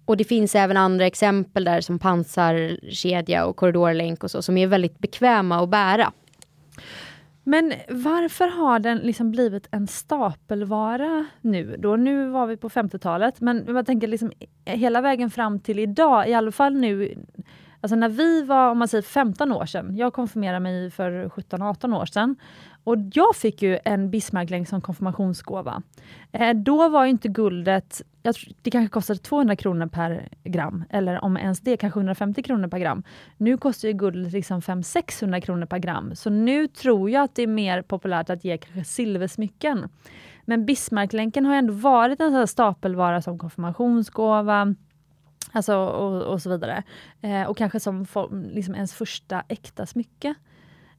[0.05, 4.67] och det finns även andra exempel där som pansarkedja och korridorlänk och så som är
[4.67, 6.11] väldigt bekväma att bära.
[7.43, 11.75] Men varför har den liksom blivit en stapelvara nu?
[11.79, 14.31] Då, nu var vi på 50-talet, men jag tänker liksom
[14.65, 17.15] hela vägen fram till idag, i alla fall nu
[17.81, 22.01] Alltså när vi var, om man säger 15 år sedan, jag konfirmerade mig för 17-18
[22.01, 22.35] år sedan,
[22.83, 25.81] och jag fick ju en Bismarcklänk som konfirmationsgåva.
[26.31, 31.23] Eh, då var inte guldet, jag tror, det kanske kostade 200 kronor per gram, eller
[31.23, 33.03] om ens det, kanske 150 kronor per gram.
[33.37, 37.43] Nu kostar ju guldet liksom 500-600 kronor per gram, så nu tror jag att det
[37.43, 39.89] är mer populärt att ge kanske silversmycken.
[40.45, 44.75] Men Bismarcklänken har ändå varit en sån stapelvara som konfirmationsgåva,
[45.51, 46.83] Alltså och, och så vidare.
[47.21, 50.35] Eh, och kanske som for, liksom ens första äkta smycke.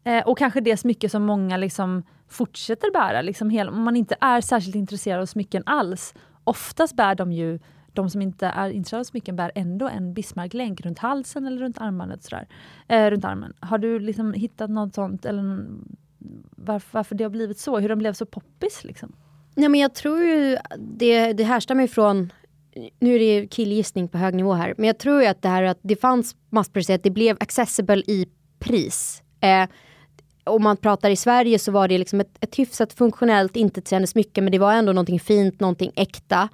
[0.04, 4.16] Eh, och kanske det smycke som många liksom fortsätter bära, liksom hel, om man inte
[4.20, 6.14] är särskilt intresserad av smycken alls.
[6.44, 7.58] Oftast bär de ju,
[7.92, 11.78] de som inte är intresserade av smycken bär ändå en Bismarcklänk runt halsen eller runt
[11.78, 12.24] armbandet.
[12.24, 12.48] Sådär.
[12.88, 13.52] Eh, runt armen.
[13.60, 15.66] Har du liksom hittat något sånt, eller
[16.50, 17.78] varför, varför det har blivit så?
[17.78, 18.84] Hur de blev så poppis?
[18.84, 19.12] Liksom?
[19.54, 22.32] Ja, men jag tror ju det, det härstammar ifrån
[23.00, 25.62] nu är det killgissning på hög nivå här, men jag tror ju att det här
[25.62, 28.26] att det fanns massproducerat, det blev accessible i
[28.58, 29.22] pris.
[29.40, 29.68] Eh,
[30.44, 34.42] om man pratar i Sverige så var det liksom ett, ett hyfsat funktionellt, intetsägande smycke,
[34.42, 36.48] men det var ändå någonting fint, någonting äkta.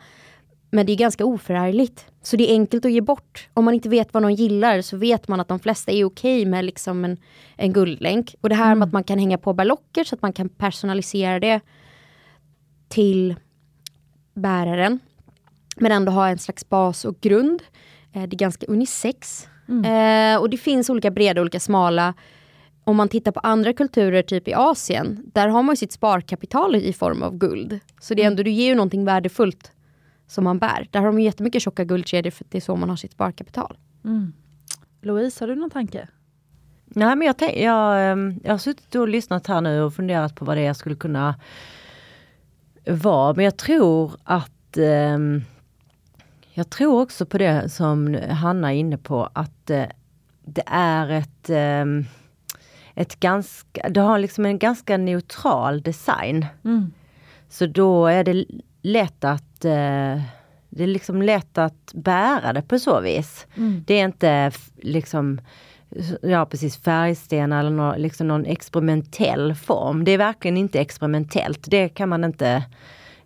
[0.71, 2.07] Men det är ganska oförargligt.
[2.23, 3.49] Så det är enkelt att ge bort.
[3.55, 6.45] Om man inte vet vad någon gillar så vet man att de flesta är okej
[6.45, 7.17] med liksom en,
[7.57, 8.35] en guldlänk.
[8.41, 8.79] Och det här mm.
[8.79, 11.61] med att man kan hänga på berlocker så att man kan personalisera det
[12.89, 13.35] till
[14.35, 15.01] bäraren
[15.81, 17.63] men ändå ha en slags bas och grund.
[18.13, 19.49] Eh, det är ganska unisex.
[19.69, 19.85] Mm.
[20.35, 22.15] Eh, och det finns olika breda och olika smala.
[22.85, 26.93] Om man tittar på andra kulturer, typ i Asien, där har man sitt sparkapital i
[26.93, 27.81] form av guld.
[28.01, 28.33] Så det är mm.
[28.33, 29.73] ändå, du ger ju någonting värdefullt
[30.27, 30.89] som man bär.
[30.91, 33.77] Där har de jättemycket tjocka guldkedjor för det är så man har sitt sparkapital.
[34.05, 34.33] Mm.
[35.03, 36.09] Louise, har du någon tanke?
[36.85, 40.45] Nej, men jag, jag, ehm, jag har suttit och lyssnat här nu och funderat på
[40.45, 41.35] vad det är jag skulle kunna
[42.87, 43.35] vara.
[43.35, 45.45] Men jag tror att um,
[46.59, 49.85] jag tror också på det som Hanna är inne på att eh,
[50.45, 51.85] det är ett, eh,
[52.95, 56.47] ett ganska, det har liksom en ganska neutral design.
[56.65, 56.93] Mm.
[57.49, 58.45] Så då är det
[58.83, 60.23] lätt att eh,
[60.69, 63.47] det är liksom lätt att bära det på så vis.
[63.57, 63.85] Mm.
[63.87, 65.41] Det är inte liksom
[66.23, 70.05] ja precis färgsten eller någon, liksom någon experimentell form.
[70.05, 71.71] Det är verkligen inte experimentellt.
[71.71, 72.65] Det kan man inte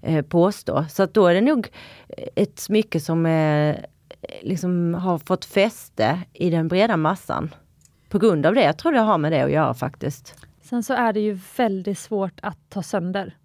[0.02, 0.84] eh, påstå.
[0.88, 1.68] Så att då är det nog
[2.34, 3.76] ett smycke som eh,
[4.42, 7.54] liksom har fått fäste i den breda massan.
[8.08, 8.62] På grund av det.
[8.62, 10.34] Jag tror det har med det att göra faktiskt.
[10.62, 13.36] Sen så är det ju väldigt svårt att ta sönder.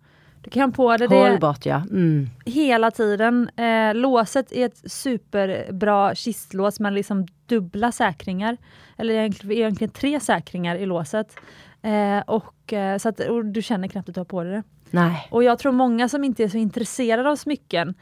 [0.41, 1.75] Du kan ha på dig det Hållbart ja.
[1.91, 2.29] Mm.
[2.45, 3.49] hela tiden.
[3.55, 8.57] Eh, låset är ett superbra kistlås med liksom dubbla säkringar.
[8.97, 11.35] Eller egentligen, egentligen tre säkringar i låset.
[11.81, 14.63] Eh, och, eh, så att, och du känner knappt att du har på dig det.
[14.91, 15.28] Nej.
[15.32, 17.93] Och jag tror många som inte är så intresserade av smycken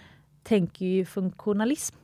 [0.44, 1.96] tänker ju funktionalism.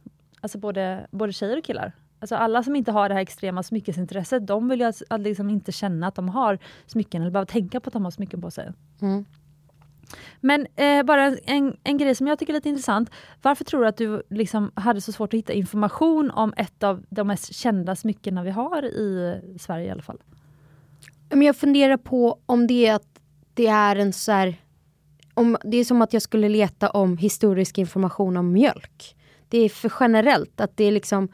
[0.42, 1.92] Alltså både, både tjejer och killar.
[2.20, 5.50] Alltså alla som inte har det här extrema smyckesintresset, de vill ju att, att liksom
[5.50, 8.52] inte känna att de har smycken eller behöva tänka på att de har smycken på
[8.52, 8.72] sig.
[9.02, 9.26] Mm.
[10.40, 13.12] Men eh, bara en, en grej som jag tycker är lite intressant.
[13.42, 17.04] Varför tror du att du liksom hade så svårt att hitta information om ett av
[17.10, 20.22] de mest kända smyckena vi har i Sverige i alla fall?
[21.30, 23.20] Men jag funderar på om det är att
[23.54, 24.56] det är en så här,
[25.42, 29.16] om, Det är som att jag skulle leta om historisk information om mjölk.
[29.50, 30.62] Det är för generellt.
[30.62, 31.30] att Det är liksom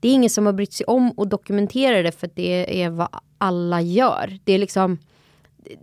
[0.00, 2.90] det är ingen som har brytt sig om att dokumentera det för att det är
[2.90, 4.38] vad alla gör.
[4.44, 4.98] Det är liksom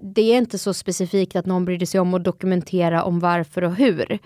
[0.02, 3.76] det är inte så specifikt att någon brydde sig om att dokumentera om varför och
[3.76, 4.20] hur.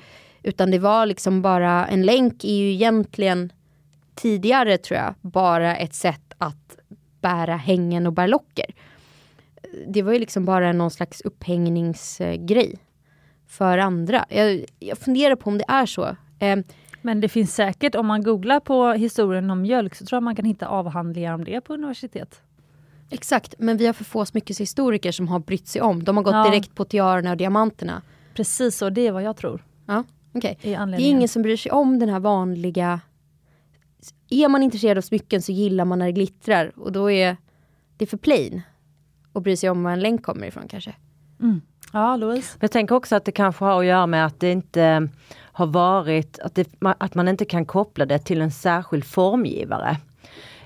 [0.43, 3.51] Utan det var liksom bara, en länk är ju egentligen
[4.15, 6.77] tidigare tror jag, bara ett sätt att
[7.21, 8.65] bära hängen och locker.
[9.87, 12.77] Det var ju liksom bara någon slags upphängningsgrej
[13.53, 14.25] för andra.
[14.29, 16.15] Jag, jag funderar på om det är så.
[16.39, 16.59] Eh,
[17.01, 20.35] Men det finns säkert, om man googlar på historien om mjölk, så tror jag man
[20.35, 22.41] kan hitta avhandlingar om det på universitet.
[23.09, 26.03] exakt, men vi har för få smyckeshistoriker som har brytt sig om.
[26.03, 26.43] De har gått Ja.
[26.51, 28.01] direkt på tiarerna och diamanterna.
[28.33, 29.63] Precis så, det är vad jag tror.
[29.85, 30.03] Ja.
[30.33, 32.99] Är Det är ingen som bryr sig om den här vanliga...
[34.29, 37.37] Är man intresserad av smycken så gillar man när det glittrar och då är
[37.97, 38.61] det för plain
[39.33, 40.95] att bry sig om var en länk kommer ifrån kanske.
[41.41, 41.61] Mm.
[41.95, 42.49] Ja, Louise?
[42.53, 45.01] Men jag tänker också att det kanske har att göra med att det inte eh,
[45.41, 49.97] har varit, att, det, att man inte kan koppla det till en särskild formgivare.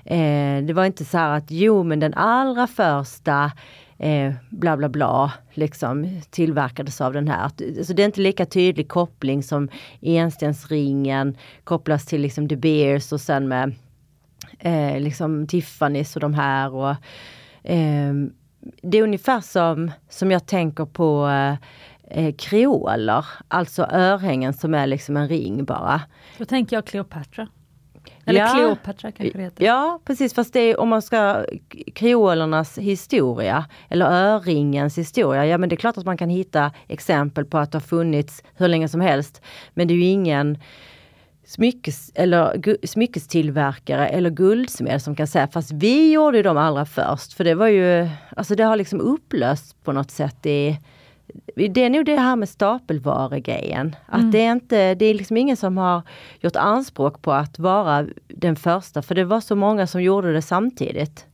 [0.04, 3.52] Eh, det var inte så här att jo men den allra första
[3.98, 7.48] eh, bla bla bla liksom tillverkades av den här.
[7.48, 9.68] Så alltså, det är inte lika tydlig koppling som
[10.00, 13.74] enstensringen kopplas till liksom De Beers och sen med
[14.58, 16.74] eh, liksom Tiffany's och de här.
[16.74, 16.94] Och,
[17.70, 18.14] eh,
[18.82, 21.54] det är ungefär som, som jag tänker på eh,
[22.26, 26.00] eh, kreoler, alltså örhängen som är liksom en ring bara.
[26.38, 27.48] Då tänker jag Cleopatra.
[28.24, 28.54] Eller Ja.
[28.54, 29.64] Cleopatra kanske det heter.
[29.64, 31.44] Ja precis, fast det är om man ska
[31.94, 37.44] kreolernas historia eller örringens historia, ja men det är klart att man kan hitta exempel
[37.44, 39.42] på att det har funnits hur länge som helst.
[39.74, 40.58] Men det är ju ingen
[41.48, 46.84] smyckes, eller, gu- smyckestillverkare eller guldsmed som kan säga, fast vi gjorde ju dem allra
[46.84, 47.32] först.
[47.32, 50.78] För det var ju, alltså det har liksom upplösts på något sätt i
[51.54, 53.96] det är nog det här med stapelvaregrejen.
[54.06, 54.30] Att Mm.
[54.30, 56.02] det är inte, det är liksom ingen som har
[56.40, 60.42] gjort anspråk på att vara den första, för det var så många som gjorde det
[60.42, 61.26] samtidigt.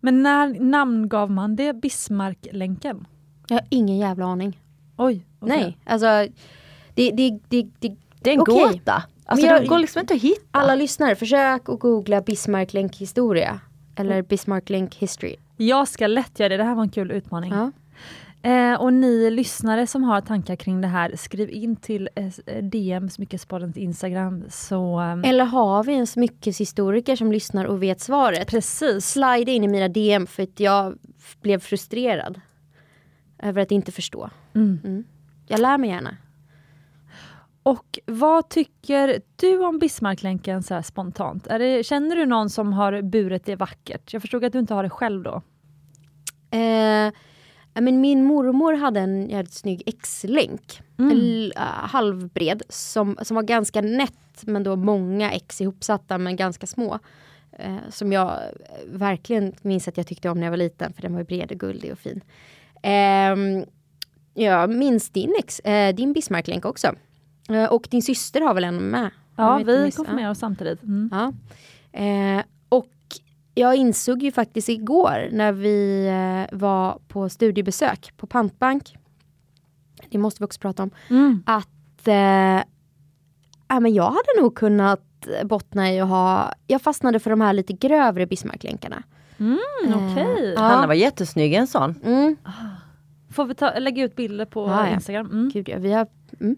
[0.00, 3.06] Men när namngav man det Bismarcklänken?
[3.48, 4.60] Jag har ingen jävla aning.
[4.96, 5.26] Oj.
[5.40, 5.56] okej.
[5.58, 6.06] Nej, alltså
[6.94, 8.54] det, det, det, det, Det är en Okej.
[8.72, 9.02] gåta.
[9.28, 10.42] Alltså jag- det går liksom inte att hitta.
[10.50, 13.60] alla lyssnare, försök att googla Bismarck-länk historia.
[13.96, 15.36] Eller Bismarck-länk history.
[15.56, 17.52] Jag ska lätt göra det, det här var en kul utmaning.
[17.52, 17.70] Ja.
[18.42, 23.10] Eh, och ni lyssnare som har tankar kring det här, skriv in till eh, DM
[23.10, 24.44] Smyckespoddens Instagram.
[24.48, 28.48] Så, eh, Eller har vi en smyckeshistoriker som lyssnar och vet svaret?
[28.48, 29.06] precis.
[29.10, 30.98] Slide in i mina DM för att jag
[31.42, 32.40] blev frustrerad.
[33.42, 34.30] Över att inte förstå.
[34.54, 34.80] Mm.
[34.84, 35.04] Mm.
[35.46, 36.16] Jag lär mig gärna.
[37.68, 41.46] Och vad tycker du om Bismarcklänken så här spontant?
[41.46, 44.12] Är det, känner du någon som har burit det vackert?
[44.12, 45.42] Jag förstod att du inte har det själv då.
[46.58, 47.12] Eh,
[47.74, 50.82] men min mormor hade en jävligt snygg X-länk.
[50.98, 51.50] Mm.
[51.76, 52.62] Halvbred.
[52.68, 56.98] Som, som var ganska nätt men då många X ihopsatta men ganska små.
[57.58, 58.38] Eh, som jag eh,
[58.86, 61.58] verkligen minns att jag tyckte om när jag var liten för den var bred och
[61.58, 62.20] guldig och fin.
[62.82, 63.64] Ehm,
[64.34, 66.94] jag minns din, ex, eh, din Bismarcklänk också.
[67.48, 69.10] Eh, och din syster har väl en med?
[69.36, 70.82] Ja, vi konfirmerade oss samtidigt.
[70.82, 71.10] Mm.
[71.12, 71.32] Ja.
[72.00, 72.92] Eh, och
[73.54, 78.96] jag insåg ju faktiskt igår när vi eh, var på studiebesök på Pantbank.
[80.10, 80.90] Det måste vi också prata om.
[81.10, 81.42] Mm.
[81.46, 82.62] Att eh,
[83.68, 85.00] ja, men jag hade nog kunnat
[85.44, 86.52] bottna i att ha...
[86.66, 89.02] Jag fastnade för de här lite grövre Bismarcklänkarna.
[89.38, 89.58] Mm,
[89.94, 90.52] Okej.
[90.56, 90.60] Ja.
[90.60, 91.94] Hanna var jättesnygg i en sån.
[92.04, 92.36] Mm.
[93.30, 94.94] får vi ta, lägga ut bilder på Ja, ja.
[94.94, 95.26] Instagram.
[95.26, 95.48] Mm.
[95.48, 96.06] Gud, ja, vi har,
[96.40, 96.56] mm.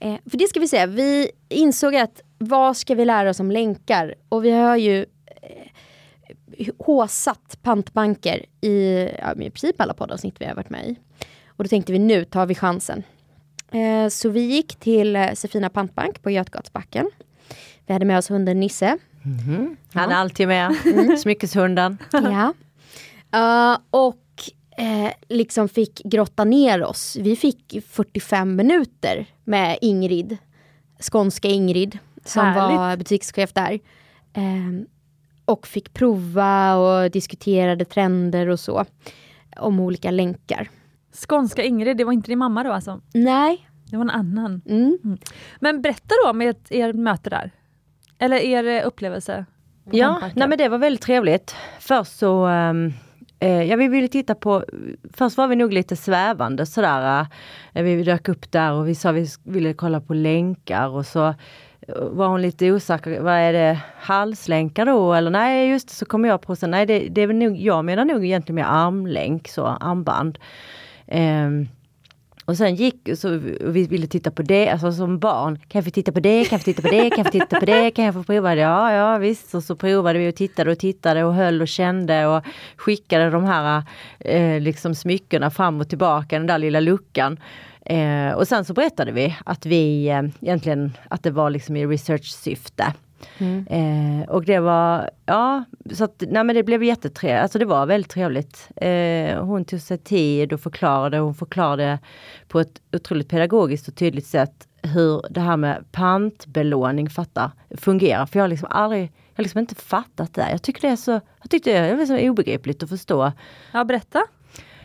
[0.00, 3.50] Eh, för det ska vi säga, vi insåg att vad ska vi lära oss om
[3.50, 4.14] länkar?
[4.28, 5.06] Och vi har ju
[5.42, 10.96] eh, håsat pantbanker i, ja, i princip alla poddavsnitt vi har varit med i.
[11.46, 13.02] Och då tänkte vi nu tar vi chansen.
[13.70, 17.10] Eh, så vi gick till eh, Sefina pantbank på Götgatsbacken.
[17.86, 18.98] Vi hade med oss hunden Nisse.
[19.92, 20.74] Han är alltid med,
[21.18, 21.98] smyckeshunden.
[22.12, 22.54] Ja.
[23.32, 24.16] Eh, och
[24.78, 27.16] eh, liksom fick grotta ner oss.
[27.20, 30.36] Vi fick 45 minuter med Ingrid,
[31.00, 32.78] skånska Ingrid, som Härligt.
[32.78, 33.72] var butikschef där.
[34.32, 34.86] Eh,
[35.44, 38.84] och fick prova och diskuterade trender och så.
[39.56, 40.68] Om olika länkar.
[41.12, 43.00] Skånska Ingrid, det var inte din mamma då alltså?
[43.14, 43.68] Nej.
[43.90, 44.62] Det var en annan.
[44.66, 45.18] Mm.
[45.60, 47.50] Men berätta då om ert, er möte där.
[48.18, 49.44] Eller er eh, upplevelse.
[49.90, 51.56] Ja, nej men det var väldigt trevligt.
[51.80, 52.92] Först så, ehm,
[53.40, 54.64] eh, ja vi ville titta på,
[55.12, 57.26] först var vi nog lite svävande sådär.
[57.72, 61.28] Eh, vi dök upp där och vi sa vi ville kolla på länkar och så
[61.28, 61.34] eh,
[62.10, 65.14] var hon lite osäker, vad är det, halslänkar då?
[65.14, 67.56] Eller nej just det, så kom jag på sen, nej det, det är väl nog,
[67.56, 70.38] jag menar nog egentligen med armlänk, så armband.
[71.06, 71.50] Eh,
[72.48, 73.28] och sen gick, så
[73.60, 75.56] vi ville titta på det, alltså som barn.
[75.56, 76.44] Kan jag få titta på det?
[76.44, 77.10] Kan jag få titta på det?
[77.10, 77.90] Kan jag få titta på det?
[77.90, 78.60] Kan jag få prova det?
[78.60, 79.54] Ja, ja visst.
[79.54, 82.44] Och så provade vi och tittade och tittade och höll och kände och
[82.76, 83.82] skickade de här
[84.20, 87.40] eh, liksom smyckena fram och tillbaka, den där lilla luckan.
[87.86, 91.86] Eh, och sen så berättade vi att vi eh, egentligen, att det var liksom i
[93.68, 97.86] Eh, och det var, ja, så att, nej men det blev jättetrevligt, alltså det var
[97.86, 98.68] väldigt trevligt.
[98.76, 101.98] Eh, hon tog sig tid och förklarade, hon förklarade
[102.48, 108.26] på ett otroligt pedagogiskt och tydligt sätt hur det här med pantbelåning fattar, fungerar.
[108.26, 110.50] För jag har liksom aldrig, jag har liksom inte fattat det.
[110.50, 111.10] Jag tycker det är så,
[111.40, 113.32] jag tyckte det är så obegripligt att förstå.
[113.72, 114.22] Ja, berätta.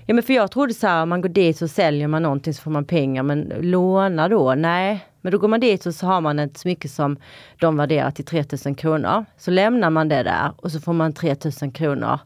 [0.06, 2.54] Ja men för jag trodde så här, om man går dit så säljer man någonting
[2.54, 4.56] så får man pengar, men låna då?
[4.56, 5.08] Nej.
[5.22, 7.18] Men då går man dit och så har man ett smycke som
[7.60, 9.26] de värderar till 3000 kronor.
[9.38, 12.20] Så lämnar man det där och så får man 3000 kronor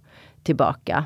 [0.43, 1.05] tillbaka.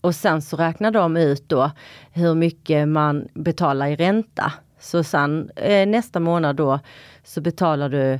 [0.00, 1.70] Och sen så räknar de ut då
[2.12, 4.52] hur mycket man betalar i ränta.
[4.80, 6.80] Så sen eh, nästa månad då
[7.24, 8.12] så betalar du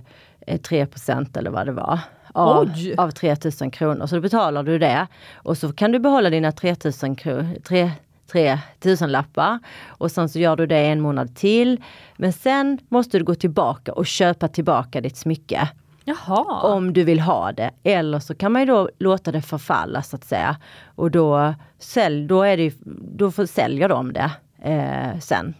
[0.46, 1.98] eh, 3% eller vad det var.
[2.38, 2.94] Av, Oj!
[2.96, 4.06] av 3000 kronor.
[4.06, 5.06] Så då betalar du det.
[5.34, 7.58] Och så kan du behålla dina 3000 kronor.
[7.68, 7.90] 3,
[8.32, 11.80] 3000 lappar och sen så gör du det en månad till.
[12.16, 15.68] Men sen måste du gå tillbaka och köpa tillbaka ditt smycke
[16.04, 16.60] Jaha.
[16.62, 17.70] om du vill ha det.
[17.82, 20.56] Eller så kan man ju då låta det förfalla så att säga.
[20.94, 22.74] Och då, sälj, då, är det,
[23.16, 24.30] då får, säljer de det
[24.62, 25.54] eh, sen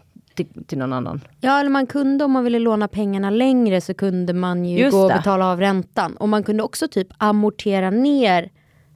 [0.45, 1.21] till, till någon annan.
[1.39, 4.91] Ja, eller man kunde om man ville låna pengarna längre så kunde man ju Just
[4.91, 5.15] gå och det.
[5.15, 6.15] betala av räntan.
[6.17, 8.49] Och man kunde också typ amortera ner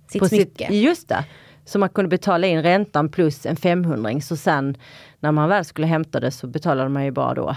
[0.08, 0.68] sitt På smycke.
[0.68, 1.26] sitt, just det.
[1.66, 4.78] Så man kunde betala in räntan plus en 500 så sen
[5.20, 7.56] när man väl skulle hämta det så betalade man ju bara då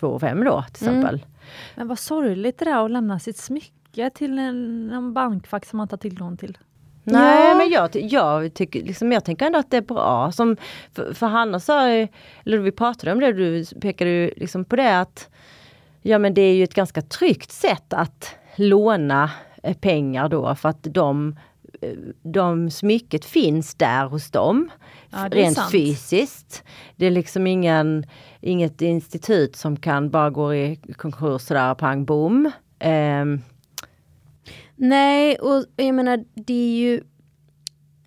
[0.00, 0.98] 2 5 då till Mm.
[1.00, 1.26] exempel.
[1.76, 5.88] Men vad sorgligt det där att lämna sitt smycke till en, en bankfack som man
[5.90, 6.58] har tillgång till.
[7.12, 7.54] Nej Ja.
[7.54, 10.32] men jag, jag, tycker, liksom, jag tänker ändå att det är bra.
[10.32, 10.56] Som,
[10.94, 15.00] för, för Hanna sa, eller vi pratade om det, du pekade ju liksom på det
[15.00, 15.28] att
[16.02, 19.30] Ja men det är ju ett ganska tryggt sätt att låna
[19.62, 21.36] eh, pengar då för att de,
[21.82, 21.90] eh,
[22.22, 24.70] de smycket finns där hos dem.
[25.10, 25.72] Ja, rent sant.
[25.72, 26.64] fysiskt.
[26.96, 28.06] Det är liksom ingen,
[28.40, 32.50] inget institut som kan bara gå i konkurs sådär pang bom.
[32.78, 33.40] Ehm,
[34.80, 37.02] Nej, och jag menar det är ju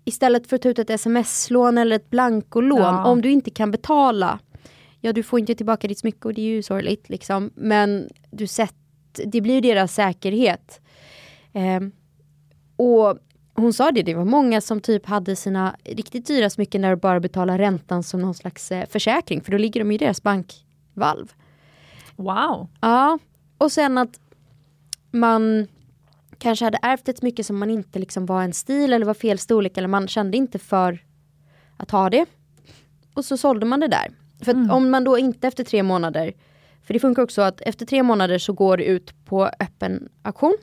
[0.04, 3.04] istället för att ta ut ett sms-lån eller ett blankolån, Ja.
[3.04, 4.38] om du inte kan betala,
[5.00, 8.46] ja du får inte tillbaka ditt smycke och det är ju sorgligt liksom, men du
[8.46, 8.74] sett,
[9.26, 10.80] det blir deras säkerhet.
[11.52, 11.92] Ehm,
[12.76, 13.18] och
[13.54, 16.96] hon sa det, det var många som typ hade sina riktigt dyra smycken där de
[16.96, 21.32] bara betalar räntan som någon slags eh, försäkring, för då ligger de i deras bankvalv.
[22.16, 22.68] Wow.
[22.80, 23.18] Ja,
[23.58, 24.20] och sen att
[25.10, 25.66] man
[26.42, 29.38] kanske hade ärvt ett smycke som man inte liksom var en stil eller var fel
[29.38, 31.04] storlek eller man kände inte för
[31.76, 32.26] att ha det.
[33.14, 34.08] Och så sålde man det där.
[34.44, 36.32] För att om man då inte efter tre månader,
[36.82, 40.56] för det funkar också att efter tre månader så går det ut på öppen auktion.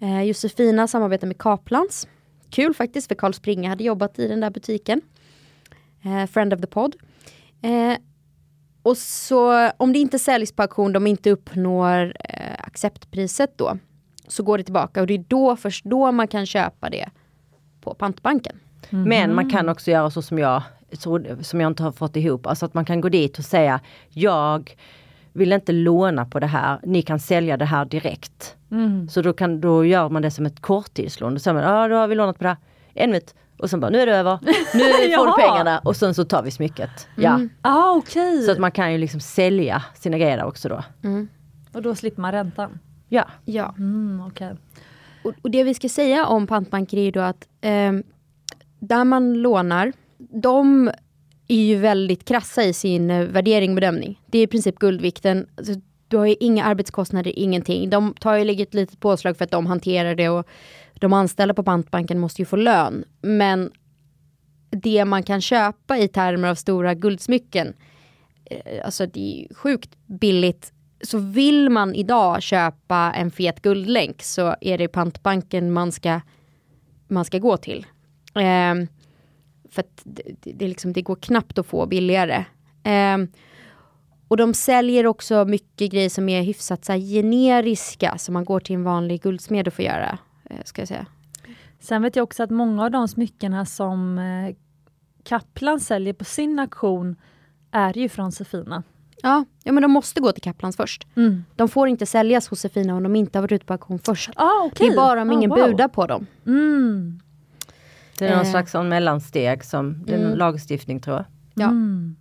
[0.00, 2.08] Eh, Josefina samarbetar med Kaplans.
[2.50, 5.00] Kul faktiskt för Carl Springa hade jobbat i den där butiken.
[6.04, 6.96] Eh, friend of the pod.
[7.62, 7.98] Eh,
[8.82, 13.78] och så om det inte säljs på auktion, de inte uppnår eh, acceptpriset då,
[14.32, 17.08] så går det tillbaka och det är då, först då man kan köpa det
[17.80, 18.56] på pantbanken.
[18.90, 20.62] Men man kan också göra så som jag,
[21.40, 22.46] som jag inte har fått ihop.
[22.46, 24.76] Alltså att man kan gå dit och säga jag
[25.32, 28.56] vill inte låna på det här, ni kan sälja det här direkt.
[28.70, 29.08] Mm.
[29.08, 31.34] Så då, kan, då gör man det som ett korttidslån.
[31.34, 32.56] Då säger man, ja då har vi lånat på det här
[32.94, 33.34] en minut.
[33.58, 34.38] Och sen bara, nu är det över,
[34.74, 34.80] nu
[35.16, 37.08] får du pengarna och sen så tar vi smycket.
[37.16, 37.34] Ja.
[37.34, 37.50] Mm.
[37.62, 38.42] Ah, okej.
[38.42, 40.84] Så att man kan ju liksom sälja sina grejer också då.
[41.04, 41.28] Mm.
[41.72, 42.78] Och då slipper man räntan?
[43.10, 43.28] Ja.
[43.44, 43.74] Ja.
[43.78, 44.54] Mm, okej.
[45.24, 48.02] Och, och det vi ska säga om pantbanker är ju då att ehm,
[48.78, 50.90] där man lånar, de
[51.48, 54.20] är ju väldigt krassa i sin eh, värdering och bedömning.
[54.26, 55.46] Det är i princip guldvikten.
[55.56, 55.74] Alltså,
[56.08, 57.90] du har ju inga arbetskostnader, ingenting.
[57.90, 60.46] De tar ju ett litet påslag för att de hanterar det och
[60.94, 63.04] de anställda på pantbanken måste ju få lön.
[63.20, 63.70] Men
[64.70, 67.74] det man kan köpa i termer av stora guldsmycken,
[68.44, 70.72] eh, alltså det är ju sjukt billigt.
[71.02, 76.20] Så vill man idag köpa en fet guldlänk så är det pantbanken man ska,
[77.08, 77.86] man ska gå till.
[78.34, 78.74] Eh,
[79.70, 82.44] för att det, det, liksom, det går knappt att få billigare.
[82.82, 83.18] Eh,
[84.28, 88.60] och de säljer också mycket grejer som är hyfsat så här, generiska som man går
[88.60, 90.18] till en vanlig guldsmed och får göra.
[90.50, 91.06] eh, Ska jag säga.
[91.80, 94.54] Sen vet jag också att många av de smyckena som eh,
[95.24, 97.16] Kaplan säljer på sin auktion
[97.70, 98.82] är ju från Sefina.
[99.22, 101.06] Ja, ja, men de måste gå till Kaplans först.
[101.16, 101.44] Mm.
[101.56, 104.30] De får inte säljas hos Sefina om de inte har varit ute på auktion först.
[104.36, 105.58] Ah, Det är bara om Ah, ingen wow.
[105.58, 106.26] budar på dem.
[106.46, 107.20] Mm.
[108.18, 108.50] Det är någon Eh.
[108.50, 110.32] slags mellansteg som, det är Mm.
[110.32, 111.24] en lagstiftning tror jag.
[111.54, 111.64] Ja.
[111.70, 112.16] Mm.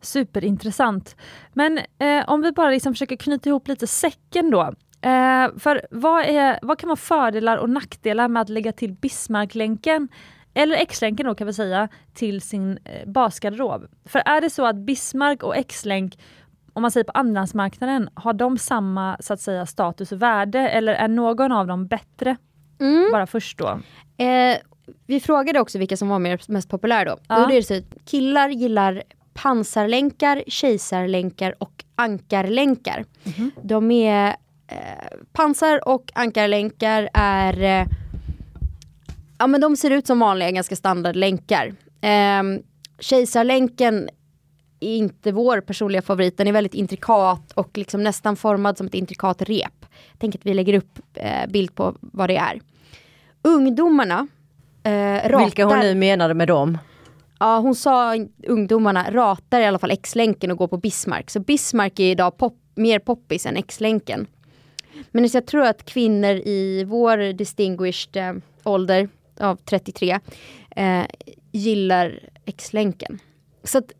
[0.00, 1.16] Superintressant.
[1.52, 4.62] Men eh, om vi bara liksom försöker knyta ihop lite säcken då.
[5.00, 10.08] Eh, för vad, är, vad kan vara fördelar och nackdelar med att lägga till Bismarcklänken,
[10.54, 13.86] eller X-länken då kan vi säga, till sin eh, basgarderob?
[14.04, 16.18] För är det så att Bismarck och X-länk,
[16.72, 20.92] om man säger på andrahandsmarknaden, har de samma så att säga status och värde eller
[20.92, 22.36] är någon av dem bättre?
[22.80, 23.08] Mm.
[23.12, 23.80] Bara först då.
[24.24, 24.56] Eh,
[25.06, 27.18] vi frågade också vilka som var mer, mest populära då.
[27.28, 27.46] Ja.
[27.46, 29.02] Det är så att killar gillar
[29.34, 33.04] pansarlänkar, kejsarlänkar och ankarlänkar.
[33.62, 34.36] De är
[34.66, 34.76] eh,
[35.32, 37.86] pansar och ankarlänkar är eh,
[39.38, 41.74] Ja men de ser ut som vanliga ganska standardlänkar.
[42.00, 42.42] Eh,
[42.98, 44.08] kejsarlänken
[44.80, 46.36] är inte vår personliga favorit.
[46.36, 49.86] Den är väldigt intrikat och liksom nästan formad som ett intrikat rep.
[50.18, 52.60] Tänk att vi lägger upp eh, bild på vad det är.
[53.42, 54.26] Ungdomarna
[54.82, 56.78] eh, ratar, Vilka hon nu menade med dem.
[57.38, 58.14] Ja, hon sa
[58.46, 61.30] ungdomarna ratar i alla fall X-länken och går på Bismarck.
[61.30, 64.26] Så Bismarck är idag pop, mer poppis än X-länken.
[65.10, 69.08] Men jag tror att kvinnor i vår distinguished eh, ålder
[69.40, 70.18] av 33
[70.76, 71.04] eh,
[71.52, 73.18] gillar X-länken.
[73.64, 73.92] Så att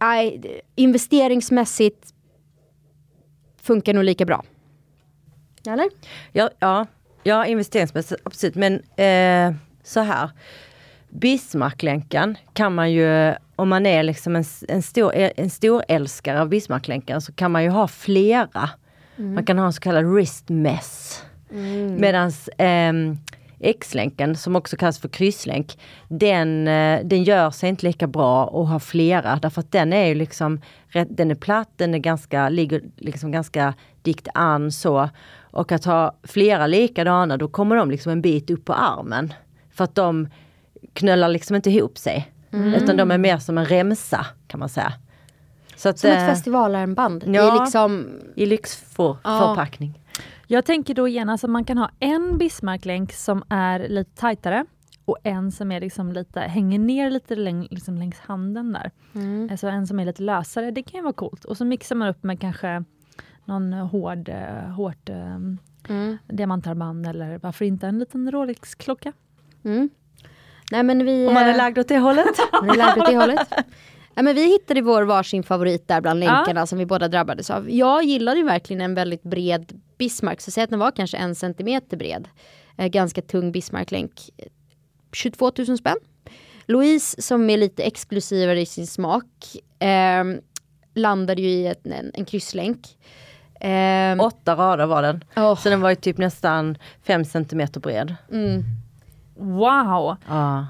[0.00, 2.14] nej, det- investeringsmässigt
[3.62, 4.44] funkar nog lika bra.
[5.68, 5.88] Eller?
[6.32, 6.86] Ja, ja,
[7.22, 10.30] ja investeringsmässigt absolut men eh, så här.
[11.08, 16.48] Bismarcklänken kan man ju, om man är liksom en, en, stor, en stor älskare av
[16.48, 18.70] Bismarcklänken så kan man ju ha flera.
[19.16, 21.22] Man kan ha en så kallad wrist mess.
[21.98, 23.18] Medans ehm,
[23.60, 25.78] X-länken som också kallas för krysslänk,
[26.08, 30.06] den, eh, den gör sig inte lika bra att ha flera därför att den är
[30.06, 30.60] ju liksom,
[31.08, 35.08] den är platt, den är ganska, ligger liksom ganska dikt an så.
[35.50, 39.34] Och att ha flera likadana då kommer de liksom en bit upp på armen.
[39.72, 40.28] För att de
[40.92, 42.32] knölar liksom inte ihop sig.
[42.50, 44.92] Utan de är mer som en remsa kan man säga.
[45.76, 47.24] Så att, Som ett eh, festivalarmband.
[47.26, 47.56] Det ja.
[47.56, 50.00] är liksom I lyxförpackning.
[50.46, 54.64] Jag tänker då genast att man kan ha en Bismarcklänk som är lite tajtare
[55.04, 58.90] och en som är liksom lite, hänger ner lite läng, liksom längs handen där.
[59.14, 59.48] Mm.
[59.50, 61.44] Alltså en som är lite lösare, det kan ju vara coolt.
[61.44, 62.84] Och så mixar man upp med kanske
[63.44, 65.36] någon hård, eh, hårt eh,
[65.88, 66.18] Mm.
[66.26, 69.12] diamantarmband eller varför inte en liten Rolex-klocka.
[69.64, 69.90] Mm.
[70.72, 71.26] Nej men vi...
[71.28, 72.26] Om man är eh, lagd åt det hållet.
[72.52, 73.48] man är lagd åt det hållet.
[74.18, 76.32] Ja, men vi hittade vår varsin favorit där bland Ja.
[76.32, 77.70] länkarna som vi båda drabbades av.
[77.70, 81.34] Jag gillade ju verkligen en väldigt bred Bismarck, så säg att den var kanske en
[81.34, 82.28] centimeter bred.
[82.78, 84.30] Eh, ganska tung Bismarck-länk.
[85.12, 85.96] 22 000 spänn.
[86.66, 89.26] Louise som är lite exklusivare i sin smak
[89.78, 90.24] eh,
[90.94, 92.98] landade ju i ett, en, en krysslänk.
[93.60, 95.24] Eh, Åtta rader var den.
[95.36, 98.14] åh, Så den var ju typ nästan fem centimeter bred.
[98.32, 98.64] mm.
[99.38, 100.16] Wow!
[100.28, 100.66] Ja.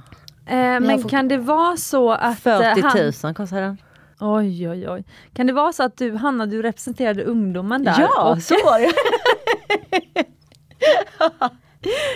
[0.46, 2.46] Eh, men får- kan det vara så att...
[2.46, 3.78] eh, 40 han- 000 kostade den.
[4.20, 5.04] Oj, oj, oj.
[5.34, 7.94] Kan det vara så att du, Hanna, du representerade ungdomen där?
[7.98, 8.92] Ja, och, så var det.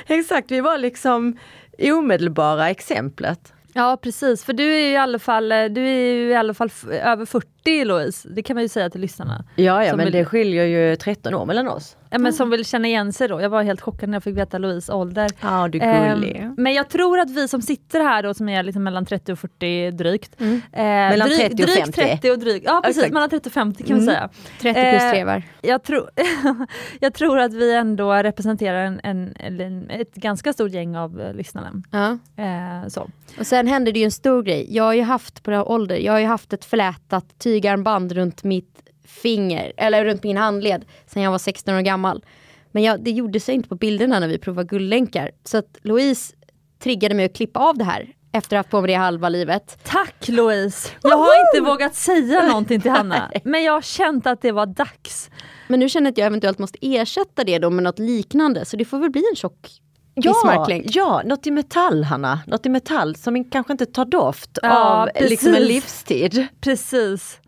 [0.14, 1.37] Exakt, vi var liksom
[1.78, 3.53] omedelbara exemplet.
[3.72, 4.45] ja, precis.
[4.45, 7.49] För du är ju i alla fall, eh, du är i alla fall över 40
[7.65, 9.45] 40 Louise, det kan man ju säga till lyssnarna.
[9.57, 11.97] Ja, ja men vill- det skiljer ju 13 år mellan oss.
[12.13, 13.41] Ja, men som vill känna igen sig då.
[13.41, 15.31] Jag var helt chockad när jag fick veta Louise ålder.
[15.41, 16.37] Ja, du är gullig.
[16.37, 19.33] Ehm, men jag tror att vi som sitter här då som är liksom mellan 30
[19.33, 20.41] och 40 drygt.
[20.41, 20.55] Mm.
[20.73, 21.93] Eh, Mellan dryg- 30 och drygt 50.
[22.01, 23.13] 30 och drygt, ja precis, Exakt.
[23.15, 24.15] mellan 30 och 50 kan vi Mm.
[24.15, 24.29] säga.
[24.61, 25.43] 30 plus Eh, trevar.
[25.61, 26.11] Jag, tror
[27.01, 31.35] jag tror att vi ändå representerar en, en, en, ett ganska stort gäng av eh,
[31.35, 31.73] lyssnarna.
[31.91, 32.19] Ja.
[32.45, 33.09] Eh, så.
[33.39, 34.67] Och sen hände det ju en stor grej.
[34.71, 38.12] Jag har ju haft på den här ålder, jag har ju haft ett flätat tygarmband
[38.12, 42.24] runt mitt finger, eller runt min handled, sen jag var 16 år gammal.
[42.72, 45.30] Men jag, det gjorde sig inte på bilderna när vi provade guldlänkar.
[45.44, 46.34] Så att Louise
[46.82, 49.28] triggade mig att klippa av det här efter att ha haft på mig det halva
[49.28, 49.78] livet.
[49.84, 50.88] Tack Louise!
[51.03, 54.66] Jag har inte vågat säga någonting till Hanna, men jag har känt att det var
[54.66, 55.30] dags.
[55.68, 58.76] Men nu känner jag att jag eventuellt måste ersätta det då med något liknande, så
[58.76, 59.80] det får väl bli en tjock
[60.14, 62.40] Ja, ja, något i metall Hanna.
[62.46, 66.46] Något i metall som kanske inte tar doft Ja, av liksom en livstid.
[66.61, 67.39] Precis.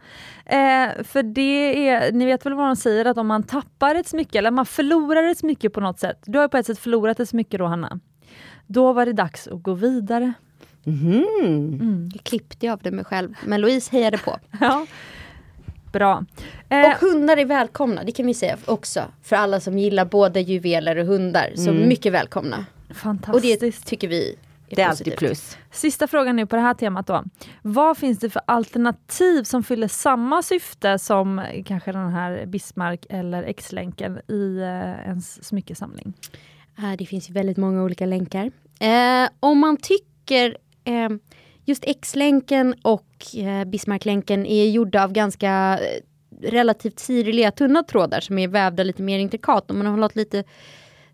[0.53, 4.09] Eh, för det är, ni vet väl vad de säger att om man tappar ett
[4.09, 6.19] smycke eller man förlorar ett smycke på något sätt.
[6.27, 8.01] Du har på ett sätt förlorat ett smycke då Hanna.
[8.67, 10.33] Då var det dags att gå vidare.
[10.85, 12.11] Mhm.
[12.15, 14.39] Jag klippte av det mig själv, men Louise hejade på.
[14.61, 14.87] Ja.
[15.93, 16.25] Bra.
[16.67, 19.03] Och Eh, hundar är välkomna, det kan vi säga också.
[19.23, 21.53] För alla som gillar både juveler och hundar.
[21.55, 22.57] Så mycket välkomna.
[22.57, 23.87] Och det fantastiskt.
[23.87, 24.37] tycker vi
[24.73, 25.57] är Det är alltid plus.
[25.71, 27.25] Sista frågan nu på det här temat då.
[27.63, 33.43] Vad finns det för alternativ som fyller samma syfte som kanske den här Bismarck eller
[33.43, 36.13] X-länken i eh, ens smyckesamling?
[36.79, 38.51] Eh, Det finns väldigt många olika länkar.
[38.81, 41.09] Eh, om man tycker eh,
[41.65, 46.01] just X-länken och eh, Bismarck-länken är gjorda av ganska eh,
[46.51, 49.71] relativt sirliga tunna trådar som är vävda lite mer intrikat.
[49.71, 50.45] Om man har något lite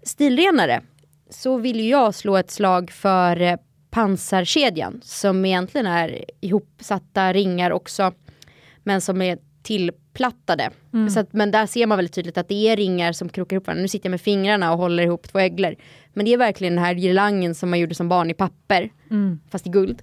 [0.02, 0.82] stilrenare
[1.30, 3.56] så vill jag slå ett slag för eh,
[3.90, 8.12] pansarkedjan som egentligen är ihopsatta ringar också
[8.82, 10.70] men som är tillplattade.
[11.10, 13.66] Så att, men där ser man väldigt tydligt att det är ringar som krokar ihop
[13.66, 13.82] varandra.
[13.82, 15.76] Nu sitter jag med fingrarna och håller ihop två ägglor.
[16.12, 18.90] Men det är verkligen den här girlangen som man gjorde som barn i papper.
[19.50, 20.02] Fast i guld.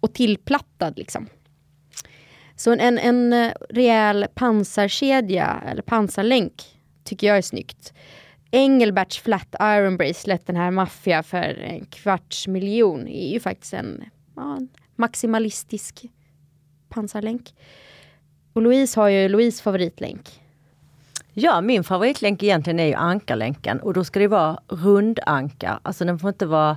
[0.00, 1.26] Och tillplattad liksom.
[2.56, 6.62] Så en, en, en eh, rejäl pansarkedja eller pansarlänk
[7.04, 7.92] tycker jag är snyggt.
[8.54, 14.04] Engelberts Flat Iron Bracelet, den här maffia för en kvarts miljon, är ju faktiskt en,
[14.36, 16.04] ja, en maximalistisk
[16.88, 17.54] pansarlänk.
[18.52, 20.40] Och Louise har ju Louise favoritlänk.
[21.34, 25.80] Ja, min favoritlänk egentligen är ju ankarlänken och då ska det vara rundankar.
[25.82, 26.76] Alltså den får inte vara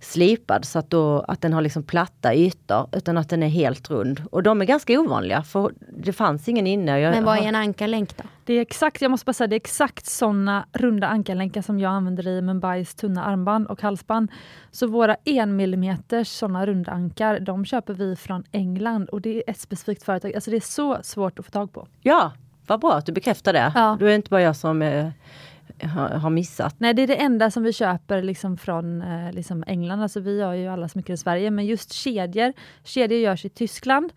[0.00, 3.90] slipad så att, då, att den har liksom platta ytor utan att den är helt
[3.90, 4.22] rund.
[4.30, 7.00] Och de är ganska ovanliga för det fanns ingen inne.
[7.00, 8.24] Jag Men vad är en ankarlänk då?
[8.44, 11.92] Det är exakt, jag måste bara säga, det är exakt såna runda ankarlänkar som jag
[11.92, 14.30] använder i Mumbais tunna armband och halsband.
[14.70, 19.42] Så våra 1 mm såna runda ankar, de köper vi från England och det är
[19.46, 20.34] ett specifikt företag.
[20.34, 21.88] Alltså det är så svårt att få tag på.
[22.00, 22.32] Ja,
[22.66, 23.72] vad bra att du bekräftar det.
[23.74, 23.96] Ja.
[24.00, 25.08] Då är inte bara jag som eh,
[25.86, 26.74] har, har missat.
[26.78, 30.02] Nej, det är det enda som vi köper liksom från eh, liksom England.
[30.02, 32.52] Alltså vi gör ju alla smycken i Sverige, men just kedjor.
[32.84, 34.12] Kedjor görs i Tyskland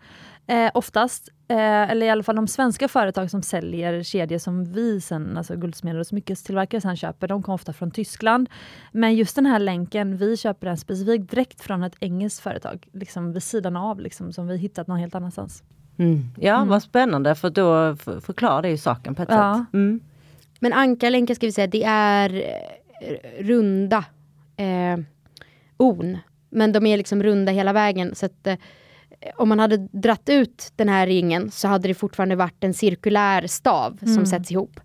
[0.46, 1.28] eh, oftast.
[1.48, 5.56] Eh, eller i alla fall de svenska företag som säljer kedjor som vi sen, alltså
[5.56, 8.48] guldsmeder och smyckestillverkare sen köper, de kommer ofta från Tyskland.
[8.92, 13.32] Men just den här länken, vi köper den specifikt direkt från ett engelskt företag, liksom
[13.32, 15.62] vid sidan av, liksom, som vi hittat någon helt annanstans.
[15.96, 16.24] Mm.
[16.40, 19.64] Ja, vad spännande för då förklarar det ju saken på ett Ja.
[19.66, 19.74] sätt.
[19.74, 20.00] Mm.
[20.64, 22.34] Men ankarlänkar ska vi säga, det är
[23.00, 24.04] eh, runda
[24.56, 25.04] eh,
[25.76, 26.18] on.
[26.50, 28.14] Men de är liksom runda hela vägen.
[28.14, 28.56] Så att eh,
[29.36, 33.46] om man hade dratt ut den här ringen så hade det fortfarande varit en cirkulär
[33.46, 34.80] stav som sätts ihop.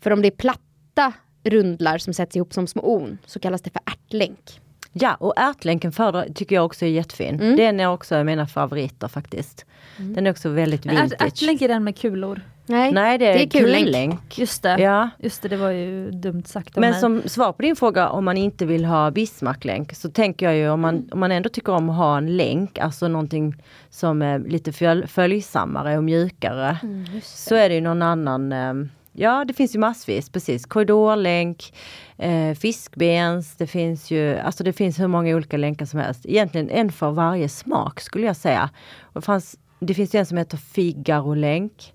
[0.00, 1.12] För om det är platta
[1.44, 4.60] rundlar som sätts ihop som små on så kallas det för ärtlänk.
[4.92, 7.40] Ja, och ärtlänken föredrar, tycker jag också är jättefin.
[7.40, 7.56] Mm.
[7.56, 9.66] Den är också mina favoriter faktiskt.
[9.96, 11.22] Den är också väldigt ärt- vintage.
[11.22, 12.40] Ärtlänk är den med kulor.
[12.66, 13.84] Nej, Nej, det är, kullänk.
[13.84, 14.38] kullänk.
[14.38, 14.80] Just det.
[14.80, 15.10] Ja.
[15.18, 17.00] Just det, det var ju dumt sagt Men mig.
[17.00, 20.68] som svar på din fråga om man inte vill ha Bismarcklänk så tänker jag ju
[20.68, 24.38] om man, om man ändå tycker om att ha en länk, alltså någonting som är
[24.38, 26.78] lite föl, följsammare och mjukare.
[27.22, 28.74] så är det ju någon annan, eh,
[29.12, 30.66] ja det finns ju massvis, precis.
[30.66, 31.74] Korridorlänk,
[32.18, 36.26] eh, fiskbens, det finns ju, alltså det finns hur många olika länkar som helst.
[36.26, 38.70] Egentligen en för varje smak skulle jag säga.
[39.02, 41.90] Och det, fanns, det finns ju en som heter Figaro-länk.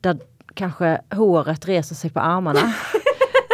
[0.00, 0.18] Där
[0.54, 2.60] kanske håret reser sig på armarna.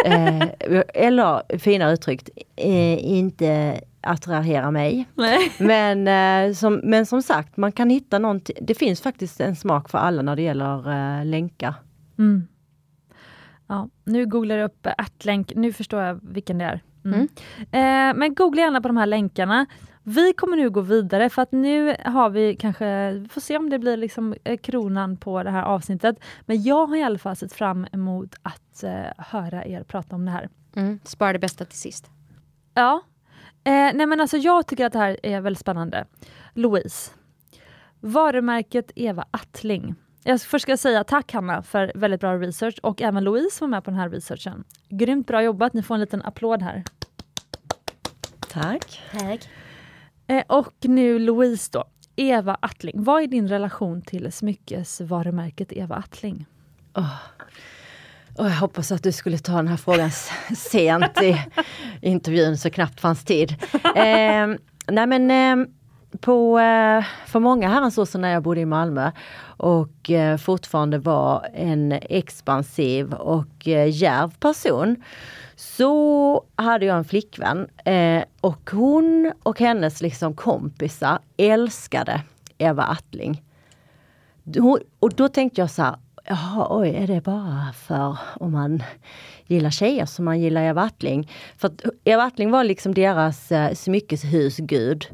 [0.04, 0.48] eh,
[0.94, 5.08] eller finare uttryckt, eh, inte attrahera mig.
[5.14, 5.52] Nej.
[5.58, 8.56] Men, eh, som, men som sagt, man kan hitta någonting.
[8.60, 11.74] Det finns faktiskt en smak för alla när det gäller eh, länkar.
[12.18, 12.46] Mm.
[13.72, 15.52] Ja, nu googlar jag upp ärtlänk.
[15.56, 16.80] Nu förstår jag vilken det är.
[17.04, 17.28] Mm.
[17.58, 19.66] Eh, men googla gärna på de här länkarna.
[20.02, 23.70] Vi kommer nu gå vidare för att nu har vi kanske, vi får se om
[23.70, 26.16] det blir liksom eh, kronan på det här avsnittet.
[26.40, 30.24] Men jag har i alla fall sett fram emot att eh, höra er prata om
[30.24, 30.48] det här.
[30.76, 31.00] Mm.
[31.04, 32.10] Spara det bästa till sist.
[32.74, 33.02] Ja.
[33.64, 36.06] Eh, nej men alltså jag tycker att det här är väldigt spännande.
[36.54, 37.10] Louise.
[38.00, 39.94] Varumärket Eva Attling.
[40.24, 43.84] Jag först ska säga tack Hanna för väldigt bra research och även Louise var med
[43.84, 44.64] på den här researchen.
[44.88, 46.84] Grymt bra jobbat, ni får en liten applåd här.
[48.48, 49.02] Tack.
[49.12, 49.48] Tack.
[50.26, 51.84] Eh, och nu Louise då.
[52.16, 56.46] Eva Attling, vad är din relation till smyckesvarumärket Eva Attling?
[56.94, 57.14] Oh.
[58.38, 60.10] Oh, jag hoppas att du skulle ta den här frågan
[60.56, 61.44] sent i
[62.00, 63.54] intervjun så knappt fanns tid.
[63.96, 64.48] Eh,
[64.86, 65.66] nej men eh,
[66.20, 69.10] på, eh, för många herrans år när jag bodde i Malmö
[69.44, 75.02] och eh, fortfarande var en expansiv och eh, djärv person
[75.56, 77.68] så hade jag en flickvän
[78.40, 82.22] och hon och hennes liksom kompisar älskade
[82.58, 83.42] Eva Attling.
[84.98, 88.82] Och då tänkte jag så här, jaha, oj, är det bara för om man
[89.46, 91.30] gillar tjejer som man gillar Eva Attling?
[91.56, 95.06] För att Eva Attling var liksom deras smyckeshusgud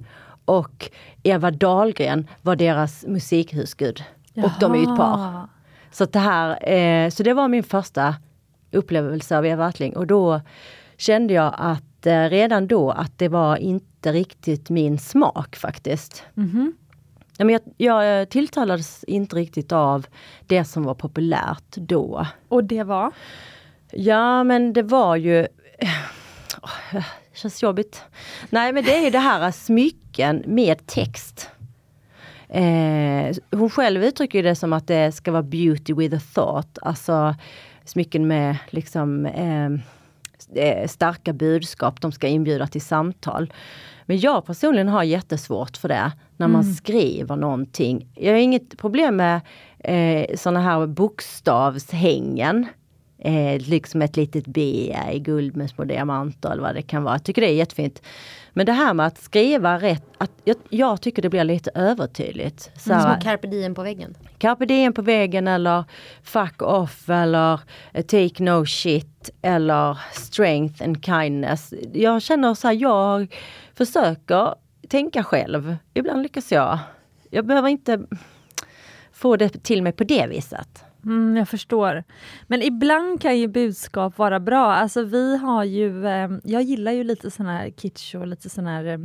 [0.48, 0.90] och
[1.22, 4.04] Eva Dahlgren var deras musikhusgud.
[4.32, 4.46] Jaha.
[4.46, 5.48] Och de är ju ett par.
[5.90, 8.14] Så, det här, eh, så det var min första
[8.70, 10.40] upplevelse av Eva Attling och då
[10.96, 16.24] kände jag att eh, redan då att det var inte riktigt min smak faktiskt.
[16.36, 16.72] Mm -hmm.
[17.38, 20.06] Men jag, jag eh, tilltalades inte riktigt av
[20.46, 22.26] det som var populärt då.
[22.48, 23.12] Och det var?
[23.92, 25.46] Ja men det var ju
[26.62, 27.02] oh,
[27.38, 28.02] känns jobbigt.
[28.50, 31.50] Nej men det är det här smycken med text.
[32.48, 36.78] Eh, hon själv uttrycker det som att det ska vara beauty with a thought.
[36.82, 37.34] Alltså
[37.84, 39.70] smycken med liksom eh,
[40.64, 43.52] eh, starka budskap, de ska inbjuda till samtal.
[44.06, 46.74] Men jag personligen har jättesvårt för det, när man mm.
[46.74, 48.06] skriver någonting.
[48.14, 49.40] Jag har inget problem med
[49.78, 52.66] eh, såna här bokstavshängen.
[53.20, 54.60] Eh, liksom ett litet B
[55.12, 57.14] i guld med små diamanter eller vad det kan vara.
[57.14, 58.02] Jag tycker det är jättefint.
[58.52, 62.70] Men det här med att skriva rätt, att jag, jag tycker det blir lite övertydligt.
[62.76, 64.16] Så mm, som carpe diem på väggen?
[64.38, 65.84] Carpe diem på väggen eller
[66.22, 67.60] fuck off eller
[67.92, 71.74] take no shit eller strength and kindness.
[71.92, 73.34] Jag känner så här, jag
[73.74, 74.54] försöker
[74.88, 75.76] tänka själv.
[75.94, 76.78] Ibland lyckas jag.
[77.30, 78.00] Jag behöver inte
[79.12, 80.84] få det till mig på det viset.
[81.04, 82.04] Mm, jag förstår.
[82.46, 84.72] Men ibland kan ju budskap vara bra.
[84.72, 88.66] Alltså vi har ju, eh, jag gillar ju lite sån här kitsch och lite sån
[88.66, 88.98] här eh,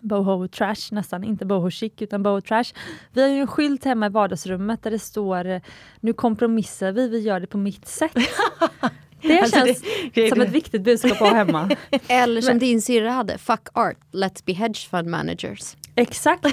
[0.00, 2.72] boho trash nästan, inte boho chic utan boho trash.
[3.12, 5.60] Vi har ju en skylt hemma i vardagsrummet där det står eh,
[6.00, 8.12] Nu kompromissar vi, vi gör det på mitt sätt.
[9.22, 11.70] Det alltså känns det, det, som ett viktigt budskap att ha hemma.
[12.08, 15.76] Eller som Men, din syrra hade, fuck art, let's be hedge fund managers.
[15.94, 16.46] Exakt.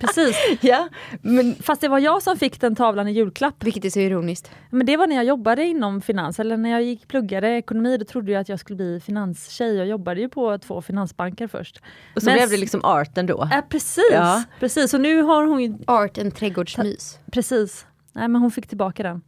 [0.00, 0.36] Precis.
[0.60, 0.88] ja,
[1.22, 3.64] men, fast det var jag som fick den tavlan i julklapp.
[3.64, 4.50] Vilket är så ironiskt.
[4.70, 8.04] Men det var när jag jobbade inom finans, eller när jag gick pluggade ekonomi, då
[8.04, 9.76] trodde jag att jag skulle bli finanstjej.
[9.76, 11.80] Jag jobbade ju på två finansbanker först.
[12.16, 13.48] Och så men, blev det liksom art ändå?
[13.52, 14.42] Äh, precis, ja.
[14.60, 14.94] precis.
[14.94, 15.78] Och nu har hon ju...
[15.86, 17.18] Art, en trädgårdsmys.
[17.32, 17.86] Precis.
[18.12, 19.22] Nej, men hon fick tillbaka den.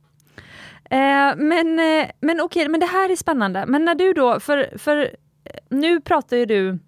[0.84, 3.66] Eh, men eh, men okej, men det här är spännande.
[3.66, 5.16] Men när du då, för, för
[5.68, 6.78] nu pratar ju du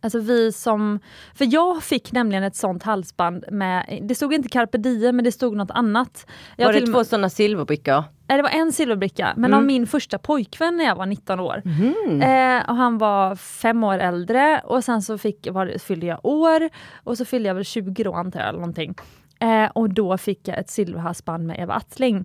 [0.00, 0.98] Alltså vi som...
[1.34, 5.32] För jag fick nämligen ett sånt halsband med, det stod inte carpe diem men det
[5.32, 6.26] stod något annat.
[6.56, 8.04] Jag var det två sådana silverbrickor?
[8.28, 9.58] Nej det var en silverbricka, men mm.
[9.58, 11.62] av min första pojkvän när jag var 19 år.
[11.64, 12.22] Mm.
[12.22, 16.68] Eh, och han var fem år äldre och sen så fick, var, fyllde jag år
[17.04, 18.94] och så fyllde jag väl 20 då antar jag eller någonting.
[19.40, 22.24] Eh, och då fick jag ett silverhalsband med Eva Attling.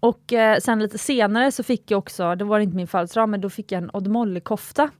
[0.00, 3.40] Och eh, sen lite senare så fick jag också, det var inte min födelsedag, men
[3.40, 4.90] då fick jag en Odd Molly-kofta.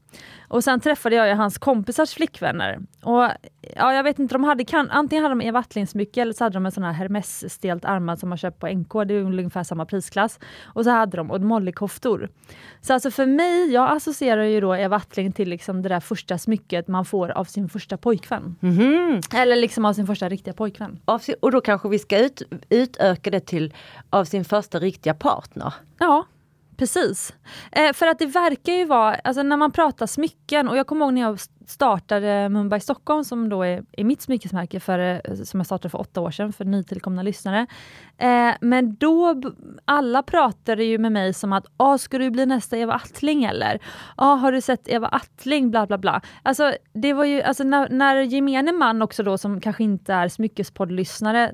[0.48, 2.78] Och sen träffade jag hans kompisars flickvänner.
[3.02, 3.28] Och
[3.76, 6.54] ja, jag vet inte, de hade kan, antingen hade de Eva Attling-smycke eller så hade
[6.54, 9.84] de en sån här Hermes-stelt armband som man köpt på NK, det är ungefär samma
[9.86, 10.38] prisklass.
[10.64, 12.28] Och så hade de Odd Molly-koftor.
[12.80, 16.38] Så alltså för mig, jag associerar ju då Eva Attling till liksom det där första
[16.38, 18.56] smycket man får av sin första pojkvän.
[18.62, 19.36] Mm -hmm.
[19.36, 21.00] Eller liksom av sin första riktiga pojkvän.
[21.40, 23.74] Och då kanske vi ska ut, utöka det till
[24.10, 25.74] av sin första riktiga partner?
[25.98, 26.26] Ja,
[26.76, 27.34] Precis.
[27.72, 31.06] Eh, för att det verkar ju vara, alltså när man pratar smycken, och jag kommer
[31.06, 35.60] ihåg när jag startade Mumbai Stockholm som då är, är mitt smyckesmärke för, eh, som
[35.60, 37.66] jag startade för åtta år sedan för nytillkomna lyssnare.
[38.18, 39.42] Eh, men då,
[39.84, 43.78] alla pratade ju med mig som att, ah, ska du bli nästa Eva Attling eller?
[44.16, 45.70] Ah, har du sett Eva Attling?
[45.70, 46.20] Bla bla bla.
[46.42, 50.28] Alltså, det var ju, alltså när, när gemene man också då som kanske inte är
[50.28, 51.52] smyckespoddlyssnare,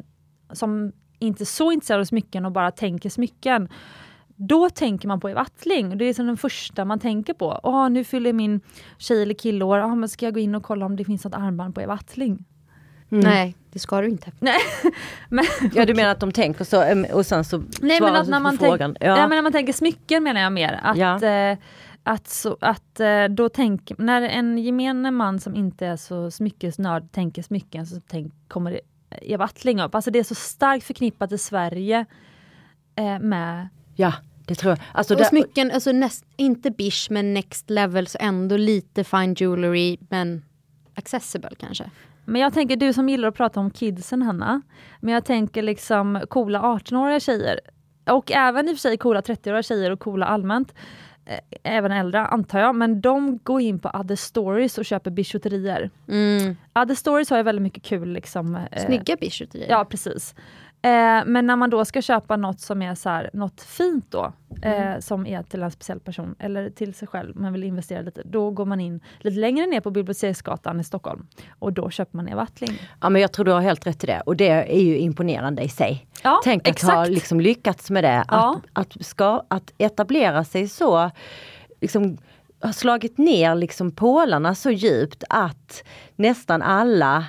[0.53, 3.69] som inte är så intresserad av smycken och bara tänker smycken,
[4.43, 5.99] då tänker man på Eva Attling.
[5.99, 7.61] Det är som den första man tänker på.
[7.63, 8.61] Åh, nu fyller min
[8.99, 11.25] tjej eller kille år, ah, men ska jag gå in och kolla om det finns
[11.25, 12.45] något armband på Eva Attling?
[13.11, 13.25] Mm.
[13.25, 14.33] Nej, det ska du inte.
[14.39, 14.59] Nej.
[15.29, 18.41] men, ja du menar att de tänker så och sen så Nej men att när
[18.41, 18.95] man, tänk, ja.
[19.01, 19.17] ja.
[19.17, 20.81] men när man tänker smycken menar jag mer.
[20.83, 21.25] Att, ja.
[21.25, 21.59] eh,
[22.03, 27.13] att, så, att eh, då tänk, när en gemene man som inte är så smyckesnörd
[27.13, 28.81] tänker smycken så tänk, kommer
[29.11, 29.95] Eva Attling upp.
[29.95, 32.07] Alltså det är så starkt förknippat i Sverige
[32.97, 33.69] eh, med
[34.01, 34.13] Ja,
[34.51, 34.79] det tror jag.
[34.93, 39.97] Alltså och smycken, alltså näst, inte bish men next level, så ändå lite fine jewelry
[40.09, 40.43] men
[40.95, 41.91] accessible kanske.
[42.25, 44.63] Men jag tänker, du som gillar att prata om kidsen Hanna,
[45.01, 47.61] men jag tänker liksom coola 18-åriga tjejer
[48.11, 50.75] och även i och för sig coola 30-åriga tjejer och coola allmänt
[51.27, 55.91] eh, även äldre antar jag, men de går in på Other Stories och köper bijouterier.
[56.09, 56.57] Mm.
[56.75, 58.09] Other Stories har ju väldigt mycket kul.
[58.09, 59.71] Liksom, eh, Snygga bijouterier.
[59.71, 60.35] Ja, precis.
[60.83, 64.33] Eh, men när man då ska köpa något som är så här, något fint då,
[64.63, 65.03] eh, mm.
[65.03, 68.51] som är till en speciell person eller till sig själv, man vill investera lite, då
[68.51, 71.27] går man in lite längre ner på Biblioteksgatan i Stockholm
[71.59, 72.79] och då köper man Eva Attling.
[73.01, 75.63] Ja men jag tror du har helt rätt i det och det är ju imponerande
[75.63, 76.07] i sig.
[76.23, 76.95] Ja, Tänk att exakt.
[76.95, 78.61] ha liksom lyckats med det, ja.
[78.73, 81.11] att, att, ska, att etablera sig så,
[81.81, 82.19] liksom
[82.63, 85.85] har slagit ner liksom pålarna så djupt att
[86.17, 87.25] nästan alla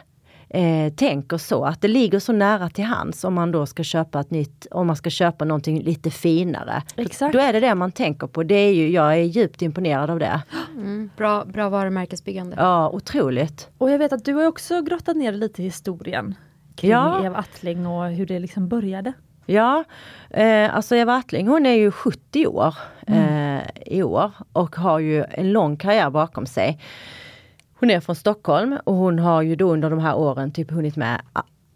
[0.54, 4.20] eh, tänker så, att det ligger så nära till hands om man då ska köpa
[4.20, 6.84] ett nytt, om man ska köpa någonting lite finare.
[6.96, 7.34] Exakt.
[7.34, 8.44] Då är det det man tänker på.
[8.44, 10.42] Det är ju, jag är djupt imponerad av det.
[10.76, 12.56] Mm, bra, bra varumärkesbyggande.
[12.60, 13.70] Ja, otroligt.
[13.78, 16.36] Och jag vet att du har också grottat ner lite i historien
[16.76, 17.26] kring ja.
[17.26, 19.14] Eva Attling och hur det liksom började.
[19.46, 19.84] Ja,
[20.30, 22.76] eh, alltså Eva Attling hon är ju 70 år
[23.08, 23.58] mm.
[23.58, 26.80] eh, i år och har ju en lång karriär bakom sig.
[27.82, 30.96] Hon är från Stockholm och hon har ju då under de här åren typ hunnit
[30.96, 31.22] med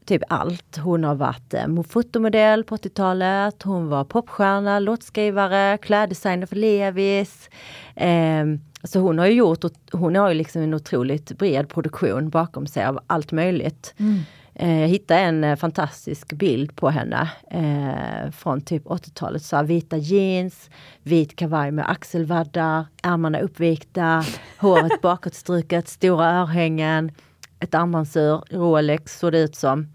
[0.06, 0.78] typ allt.
[0.78, 7.50] Hon har varit eh, fotomodell på 80-talet, hon var popstjärna, låtskrivare, kläddesigner för Levis.
[7.96, 8.46] Eh,
[8.84, 12.86] så hon har ju gjort, hon har ju liksom en otroligt bred produktion bakom sig
[12.86, 13.94] av allt möjligt.
[13.98, 14.20] Mm.
[14.56, 19.44] Eh, jag hittade en eh, fantastisk bild på henne eh, från typ 80-talet.
[19.44, 20.70] Så vita jeans,
[21.04, 24.24] vit kavaj med axelvaddar, ärmarna uppvikta,
[24.58, 27.12] håret bakåtstruket, stora örhängen,
[27.60, 29.88] ett armbandsur, Rolex såg det ut som.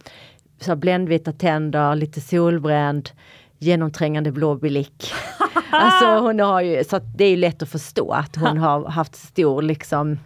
[0.60, 3.10] Så bländvita tänder, lite solbränd,
[3.58, 5.12] genomträngande blå blick.
[5.70, 9.62] alltså hon har ju, så det är lätt att förstå att hon har haft stor
[9.62, 10.18] liksom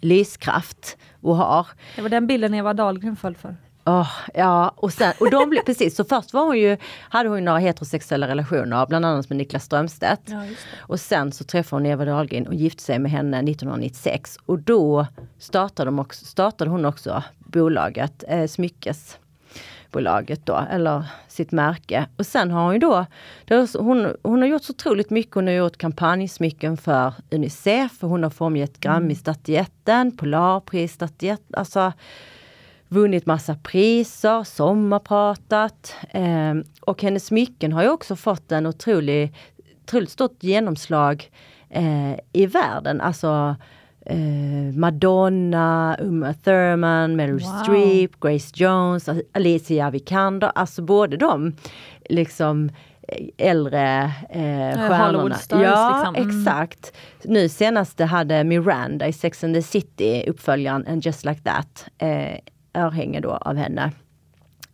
[0.00, 1.66] lyskraft och har.
[1.96, 3.56] Det var den bilden Eva Dahlgren föll för.
[3.84, 6.76] Oh, ja, och, sen, och de blev, precis, så först var hon ju,
[7.08, 10.22] hade hon några heterosexuella relationer, bland annat med Niklas Strömstedt.
[10.24, 10.44] Ja,
[10.78, 14.38] och sen så träffade hon Eva Dahlgren och gifte sig med henne 1996.
[14.46, 15.06] Och då
[15.38, 19.18] startade, de också, startade hon också bolaget, eh, Smyckes
[19.92, 22.06] bolaget då, eller sitt märke.
[22.16, 23.06] Och sen har hon ju då,
[23.78, 25.34] hon, hon har gjort så otroligt mycket.
[25.34, 31.92] Hon har gjort kampanjsmycken för Unicef, och hon har formgett Grammy-statyetten, Polarpris-statyetten, alltså
[32.88, 35.94] vunnit massa priser, sommarpratat.
[36.10, 39.34] Eh, och hennes smycken har ju också fått en otrolig,
[39.84, 41.30] otroligt stort genomslag
[41.70, 43.00] eh, i världen.
[43.00, 43.56] Alltså
[44.06, 47.62] eh, Madonna, Uma Thurman, Meryl wow.
[47.62, 50.52] Streep, Grace Jones, Alicia Vikander.
[50.54, 51.52] Alltså både de
[52.08, 52.70] liksom
[53.08, 55.34] eh, äldre eh, stjärnorna.
[55.34, 56.14] Stars, ja, liksom.
[56.14, 56.28] mm.
[56.28, 56.92] exakt.
[57.24, 62.38] Nu senast hade Miranda i Sex and the City, uppföljaren And just like that, eh,
[62.74, 63.92] örhänge då av henne.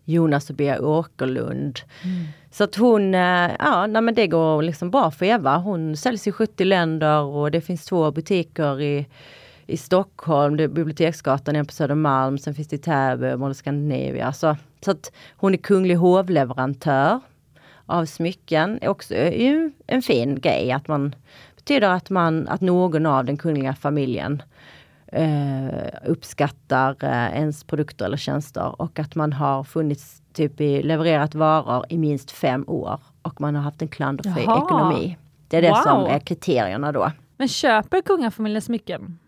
[0.04, 1.80] Jonas och Bea Åkerlund.
[2.04, 2.26] Mm.
[2.50, 5.56] Så att hon, eh, ja nej men det går liksom bra för Eva.
[5.56, 9.06] Hon säljs i 70 länder och det finns två butiker i,
[9.66, 14.32] i Stockholm, det är Biblioteksgatan, en på Södermalm, sen finns det i Täby, Mall Scandinavia.
[14.32, 17.20] Så, så att hon är kunglig hovleverantör
[17.86, 18.78] av smycken.
[18.82, 21.14] Också eh, är en fin grej att man
[21.56, 24.42] betyder att man, att någon av den kungliga familjen
[25.12, 31.34] eh, uppskattar eh, ens produkter eller tjänster och att man har funnits, typ i, levererat
[31.34, 34.64] varor i minst fem år och man har haft en klanderfri Jaha.
[34.64, 35.16] ekonomi.
[35.48, 35.82] Det är det wow.
[35.82, 37.12] som är kriterierna då.
[37.36, 39.18] Men köper kungafamiljen smycken?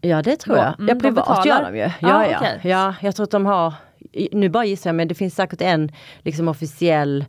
[0.00, 0.74] Ja det tror jag.
[0.78, 1.90] Mm, ja privat gör de ju.
[2.00, 2.36] Ja, ah, ja.
[2.36, 2.58] Okay.
[2.70, 3.74] ja, jag tror att de har
[4.32, 7.24] nu bara gissar jag men det finns säkert en liksom officiell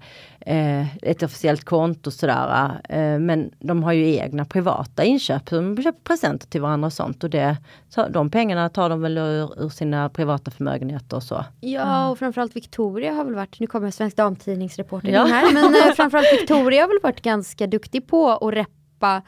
[0.46, 2.82] eh, ett officiellt konto sådär.
[2.90, 7.24] Eh, men de har ju egna privata inköp, de köper presenter till varandra och sånt.
[7.24, 7.58] Och det,
[7.90, 11.46] så de pengarna tar de väl ur, ur sina privata förmögenheter och så.
[11.60, 15.24] Ja och framförallt Victoria har väl varit, nu kommer Svensk Damtidningsreporter ja.
[15.24, 19.22] här, men eh, framförallt Victoria har väl varit ganska duktig på att reppa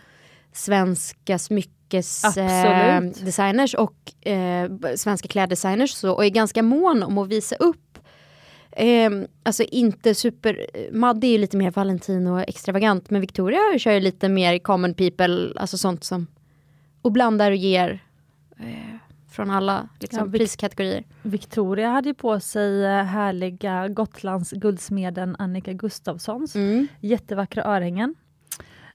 [0.53, 7.55] svenska smyckesdesigners eh, och eh, svenska kläddesigners så, och är ganska mån om att visa
[7.55, 7.84] upp
[8.77, 9.11] Eh,
[9.43, 14.29] alltså inte super, Madde är ju lite mer Valentino extravagant men Victoria kör ju lite
[14.29, 16.27] mer common people, alltså sånt som
[17.01, 18.03] och blandar och ger
[18.59, 18.95] eh,
[19.31, 21.03] från alla liksom, Ja, priskategorier.
[21.21, 26.87] Victoria hade ju på sig eh, härliga Gotlands guldsmeden Annika Gustafssons Mm.
[26.99, 28.15] jättevackra örhängen.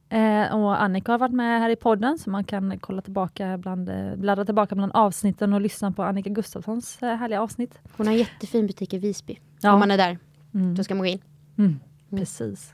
[0.08, 3.88] Eh, och Annika har varit med här i podden så man kan kolla tillbaka bland,
[3.88, 7.78] eh, bladda tillbaka bland avsnitten och lyssna på Annika Gustafssons eh, härliga avsnitt.
[7.96, 9.38] Hon har en jättefin butik i Visby.
[9.60, 9.72] Ja.
[9.72, 10.18] Om man är där,
[10.54, 10.74] Mm.
[10.74, 11.20] då ska man gå in.
[11.58, 11.80] Mm.
[12.10, 12.72] Precis.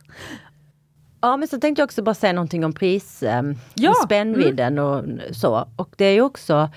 [1.20, 3.43] Ja men så tänkte jag också bara säga någonting om pris, eh,
[3.74, 5.68] Ja, spännvidden och så.
[5.76, 6.70] Och det är ju också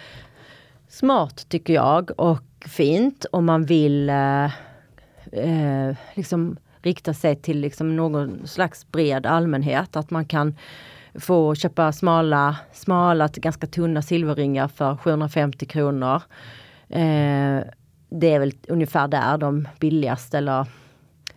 [0.87, 4.45] smart tycker jag och fint om man vill eh,
[5.31, 9.95] eh, liksom rikta sig till liksom någon slags bred allmänhet.
[9.95, 10.55] Att man kan
[11.15, 16.21] få köpa smala, smala ganska tunna silverringar för 750 kronor.
[16.89, 17.61] Eh,
[18.09, 20.65] det är väl ungefär där de billigaste eller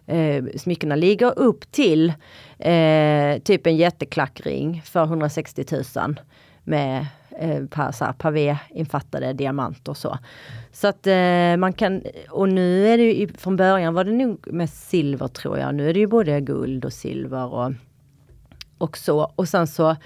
[0.07, 2.13] eh, smyckena ligger upp till
[2.59, 5.65] eh, typ en jätteklackring för 160
[5.97, 6.21] 000
[6.65, 7.63] med eh,
[8.19, 10.19] pavé-infattade diamanter och så.
[10.73, 14.47] Så att eh, man kan, och nu är det ju, från början var det nog
[14.53, 17.73] med silver tror jag, nu är det ju både guld och silver och,
[18.79, 19.33] och så.
[19.37, 19.97] Och sen så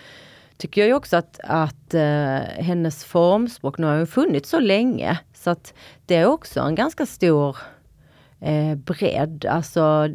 [0.59, 5.19] tycker jag ju också att, att eh, hennes formspråk, nu har hon funnits så länge,
[5.35, 5.75] så att
[6.07, 7.57] det är också en ganska stor
[8.41, 9.47] eh, bredd.
[9.49, 10.09] Alltså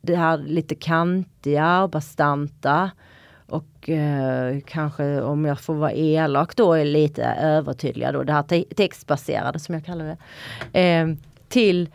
[0.00, 2.90] det här lite kantiga och bastanta.
[3.48, 8.42] Och eh, kanske om jag får vara elak då är lite övertydliga då, det här
[8.42, 10.80] te- textbaserade som jag kallar det.
[10.80, 11.08] Eh,
[11.48, 11.88] till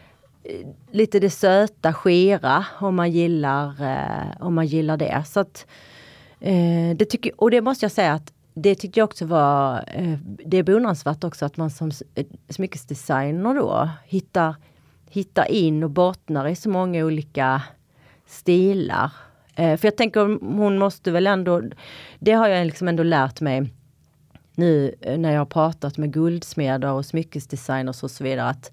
[0.43, 5.23] eh, lite det söta, skira om man gillar, eh, om man gillar det.
[5.25, 5.65] Så att,
[6.45, 10.17] eh, det tycker, och det måste jag säga att det tyckte jag också var, eh,
[10.45, 14.55] det är beundransvärt också att man som eh, smyckesdesigner då hittar,
[15.09, 17.61] hittar in och bottnar i så många olika
[18.27, 19.11] stilar.
[19.55, 20.21] Eh, för jag tänker
[20.57, 21.61] hon måste väl ändå,
[22.19, 23.73] det har jag liksom ändå lärt mig
[24.55, 28.71] nu eh, när jag har pratat med guldsmeder och smyckesdesigners och så vidare att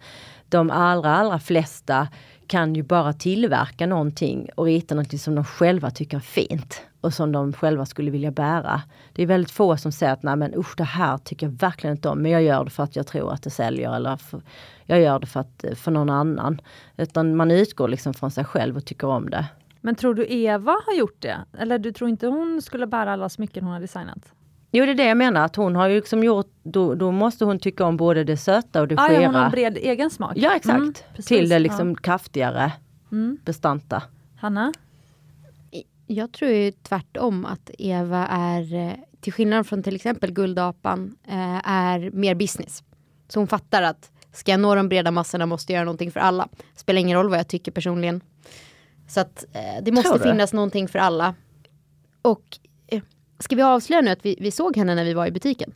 [0.49, 2.09] de allra, allra flesta
[2.47, 7.15] kan ju bara tillverka någonting och rita någonting som de själva tycker är fint och
[7.15, 8.83] som de själva skulle vilja bära.
[9.13, 11.97] Det är väldigt få som säger att nej men usch det här tycker jag verkligen
[11.97, 14.43] inte om men jag gör det för att jag tror att det säljer eller för,
[14.85, 16.61] jag gör det för, att, för någon annan.
[16.97, 19.47] Utan man utgår liksom från sig själv och tycker om det.
[19.81, 21.37] Men tror du Eva har gjort det?
[21.59, 24.33] Eller du tror inte hon skulle bära alla smycken hon har designat?
[24.75, 27.45] Jo det är det jag menar att hon har ju liksom gjort, då, då måste
[27.45, 30.11] hon tycka om både det söta och det Ah, ja, hon har en bred egen
[30.11, 30.33] smak.
[30.37, 30.77] Ja exakt.
[30.79, 30.95] Mm.
[31.27, 31.97] Till det liksom Ja.
[31.97, 32.73] kraftigare,
[33.13, 33.39] Mm.
[33.45, 34.03] bestanta.
[34.37, 34.73] Hanna?
[36.13, 41.71] Jag tror ju tvärtom att Eva är, eh, till skillnad från till exempel Guldapan, eh,
[41.71, 42.83] är mer business.
[43.29, 46.21] Så hon fattar att ska jag nå de breda massorna måste jag göra någonting för
[46.21, 46.49] alla.
[46.75, 48.21] Spelar ingen roll vad jag tycker personligen.
[49.09, 51.35] Så att eh, det måste finnas någonting för alla.
[52.23, 52.59] Och
[53.39, 55.73] ska vi avslöja nu att vi, vi såg henne när vi var i butiken?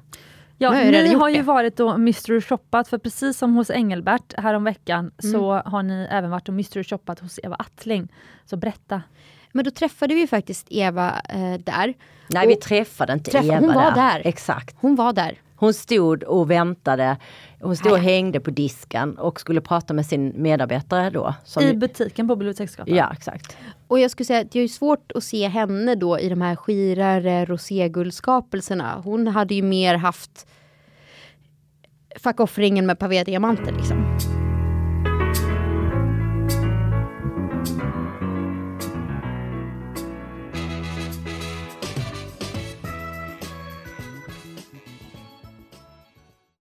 [0.58, 1.42] Ja, har ni har ju det.
[1.42, 5.32] varit och mystery shoppat, för precis som hos Engelbert häromveckan Mm.
[5.32, 8.08] så har ni även varit och mystery shoppat hos Eva Attling.
[8.44, 9.02] Så berätta.
[9.56, 11.94] Men då träffade vi ju faktiskt Eva eh, där.
[12.28, 14.22] Nej Och vi träffade inte träffa- Eva hon var där.
[14.24, 14.76] Exakt.
[14.80, 15.38] Hon var där.
[15.56, 17.16] Hon stod och väntade.
[17.60, 21.34] Hon stod och hängde på disken och skulle prata med sin medarbetare då.
[21.44, 22.94] Som, I butiken på Biblioteksgatan.
[22.94, 23.56] ja exakt.
[23.88, 26.56] Och jag skulle säga att det är svårt att se henne då i de här
[26.56, 29.00] skirare roséguldskapelserna.
[29.04, 30.46] Hon hade ju mer haft
[32.16, 34.16] fuck off-ringen med pavé-diamanter liksom.